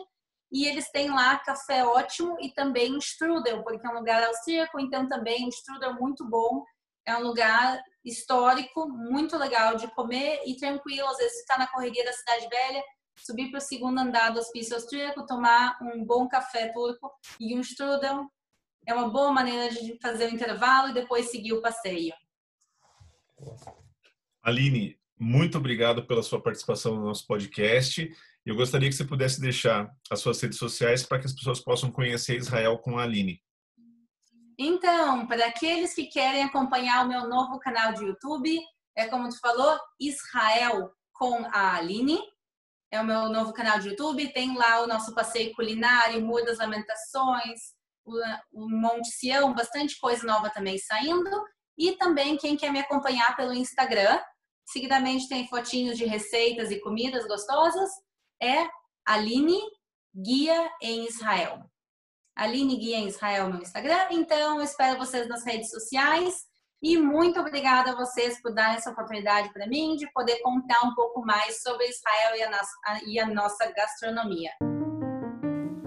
e 0.52 0.66
eles 0.66 0.90
têm 0.90 1.10
lá 1.10 1.38
café 1.38 1.82
ótimo 1.82 2.36
e 2.40 2.52
também 2.52 2.98
strudel, 2.98 3.62
porque 3.64 3.86
é 3.86 3.90
um 3.90 3.94
lugar 3.94 4.22
austríaco, 4.22 4.78
então 4.78 5.08
também 5.08 5.46
um 5.46 5.48
strudel 5.48 5.94
muito 5.94 6.28
bom. 6.28 6.62
É 7.06 7.16
um 7.16 7.22
lugar 7.22 7.82
histórico, 8.04 8.88
muito 8.88 9.36
legal 9.36 9.76
de 9.76 9.88
comer 9.94 10.42
e 10.46 10.56
tranquilo. 10.56 11.08
Às 11.08 11.16
vezes 11.18 11.40
está 11.40 11.58
na 11.58 11.66
correria 11.66 12.04
da 12.04 12.12
cidade 12.12 12.48
velha, 12.48 12.84
subir 13.18 13.50
para 13.50 13.58
o 13.58 13.62
segundo 13.62 13.98
andar 13.98 14.30
do 14.30 14.38
hospício 14.38 14.76
austríaco, 14.76 15.26
tomar 15.26 15.76
um 15.82 16.04
bom 16.04 16.28
café 16.28 16.70
turco 16.72 17.10
e 17.40 17.56
um 17.56 17.60
strudel. 17.60 18.26
É 18.86 18.94
uma 18.94 19.08
boa 19.08 19.32
maneira 19.32 19.72
de 19.72 19.98
fazer 20.00 20.26
o 20.26 20.34
intervalo 20.34 20.90
e 20.90 20.94
depois 20.94 21.30
seguir 21.30 21.52
o 21.52 21.62
passeio. 21.62 22.12
Aline, 24.42 24.98
muito 25.18 25.58
obrigado 25.58 26.06
pela 26.06 26.22
sua 26.22 26.42
participação 26.42 26.94
no 26.96 27.04
nosso 27.04 27.26
podcast. 27.26 28.10
Eu 28.44 28.54
gostaria 28.54 28.88
que 28.88 28.94
você 28.94 29.04
pudesse 29.04 29.40
deixar 29.40 29.90
as 30.10 30.20
suas 30.20 30.40
redes 30.40 30.58
sociais 30.58 31.02
para 31.02 31.18
que 31.18 31.26
as 31.26 31.32
pessoas 31.32 31.60
possam 31.60 31.90
conhecer 31.90 32.36
Israel 32.36 32.78
com 32.78 32.98
a 32.98 33.04
Aline. 33.04 33.42
Então, 34.58 35.26
para 35.26 35.46
aqueles 35.46 35.94
que 35.94 36.06
querem 36.06 36.42
acompanhar 36.42 37.04
o 37.04 37.08
meu 37.08 37.28
novo 37.28 37.58
canal 37.58 37.94
de 37.94 38.04
YouTube, 38.04 38.60
é 38.96 39.06
como 39.06 39.28
tu 39.28 39.40
falou, 39.40 39.78
Israel 39.98 40.92
com 41.12 41.44
a 41.46 41.76
Aline. 41.76 42.20
É 42.92 43.00
o 43.00 43.04
meu 43.04 43.28
novo 43.28 43.52
canal 43.52 43.78
de 43.80 43.88
YouTube. 43.88 44.32
Tem 44.32 44.56
lá 44.56 44.82
o 44.82 44.86
nosso 44.86 45.14
passeio 45.14 45.52
culinário, 45.54 46.20
Mur 46.20 46.44
das 46.44 46.58
Lamentações, 46.58 47.74
o 48.04 48.68
Monte 48.68 49.08
Sião, 49.08 49.54
bastante 49.54 49.98
coisa 49.98 50.26
nova 50.26 50.50
também 50.50 50.78
saindo. 50.78 51.30
E 51.76 51.92
também 51.92 52.36
quem 52.36 52.56
quer 52.56 52.70
me 52.70 52.80
acompanhar 52.80 53.36
pelo 53.36 53.52
Instagram. 53.52 54.20
Seguidamente 54.66 55.28
tem 55.28 55.48
fotinhos 55.48 55.98
de 55.98 56.04
receitas 56.04 56.70
e 56.70 56.80
comidas 56.80 57.26
gostosas 57.26 57.90
é 58.42 58.66
Aline 59.06 59.60
Guia 60.14 60.70
em 60.80 61.06
Israel. 61.06 61.64
Aline 62.36 62.76
Guia 62.76 62.98
em 62.98 63.08
Israel 63.08 63.48
no 63.48 63.60
Instagram. 63.60 64.08
Então, 64.10 64.58
eu 64.58 64.64
espero 64.64 64.98
vocês 64.98 65.28
nas 65.28 65.44
redes 65.44 65.70
sociais. 65.70 66.44
E 66.82 66.98
muito 66.98 67.40
obrigada 67.40 67.92
a 67.92 67.96
vocês 67.96 68.40
por 68.42 68.52
dar 68.52 68.76
essa 68.76 68.90
oportunidade 68.90 69.52
para 69.52 69.66
mim 69.66 69.96
de 69.96 70.10
poder 70.12 70.38
contar 70.42 70.84
um 70.84 70.94
pouco 70.94 71.24
mais 71.24 71.62
sobre 71.62 71.88
Israel 71.88 72.36
e 72.36 72.42
a, 72.42 72.50
nossa, 72.50 73.04
e 73.06 73.18
a 73.18 73.26
nossa 73.26 73.72
gastronomia. 73.72 74.50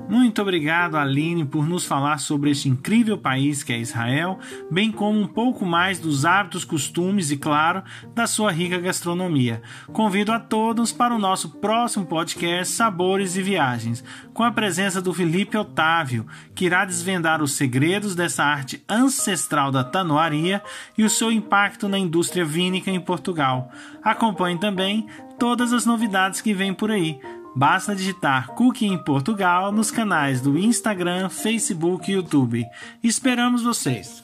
Muito 0.10 0.42
obrigado, 0.42 0.96
Aline, 0.96 1.44
por 1.44 1.68
nos 1.68 1.86
falar 1.86 2.20
sobre 2.20 2.50
este 2.50 2.70
incrível 2.70 3.18
país 3.18 3.62
que 3.62 3.74
é 3.74 3.80
Israel, 3.80 4.40
bem 4.72 4.90
como 4.90 5.20
um 5.20 5.28
pouco 5.28 5.66
mais 5.66 6.00
dos 6.00 6.24
hábitos, 6.24 6.64
costumes 6.64 7.30
e, 7.30 7.36
claro, 7.36 7.84
da 8.16 8.26
sua 8.26 8.50
rica 8.50 8.80
gastronomia. 8.80 9.62
Convido 9.92 10.32
a 10.32 10.40
todos 10.40 10.94
para 10.94 11.14
o 11.14 11.20
nosso 11.20 11.50
próximo 11.58 12.06
podcast 12.06 12.74
Sabores 12.74 13.36
e 13.36 13.42
Viagens, 13.42 14.02
com 14.34 14.44
a 14.44 14.52
presença 14.52 15.02
do 15.02 15.14
Felipe 15.14 15.58
Otávio, 15.58 16.26
que 16.56 16.66
irá 16.66 16.86
desvendar 16.86 17.44
os 17.44 17.52
segredos 17.52 18.16
dessa 18.16 18.46
arte 18.46 18.82
ancestral 18.88 19.72
da 19.72 19.84
tanoaria 19.84 20.64
e 20.98 21.04
o 21.04 21.10
seu 21.10 21.32
impacto 21.34 21.90
na 21.90 22.00
indústria 22.00 22.46
vínica 22.46 22.90
em 22.90 23.00
Portugal. 23.00 23.70
Acompanhe 24.02 24.58
também 24.58 25.06
todas 25.38 25.74
as 25.74 25.86
novidades 25.86 26.42
que 26.42 26.54
vêm 26.54 26.74
por 26.74 26.92
aí. 26.92 27.20
Basta 27.56 27.96
digitar 27.96 28.48
Cookie 28.50 28.88
em 28.88 28.98
Portugal 28.98 29.72
nos 29.72 29.90
canais 29.90 30.42
do 30.42 30.58
Instagram, 30.58 31.30
Facebook 31.30 32.10
e 32.12 32.16
YouTube. 32.16 32.66
Esperamos 33.04 33.64
vocês! 33.64 34.24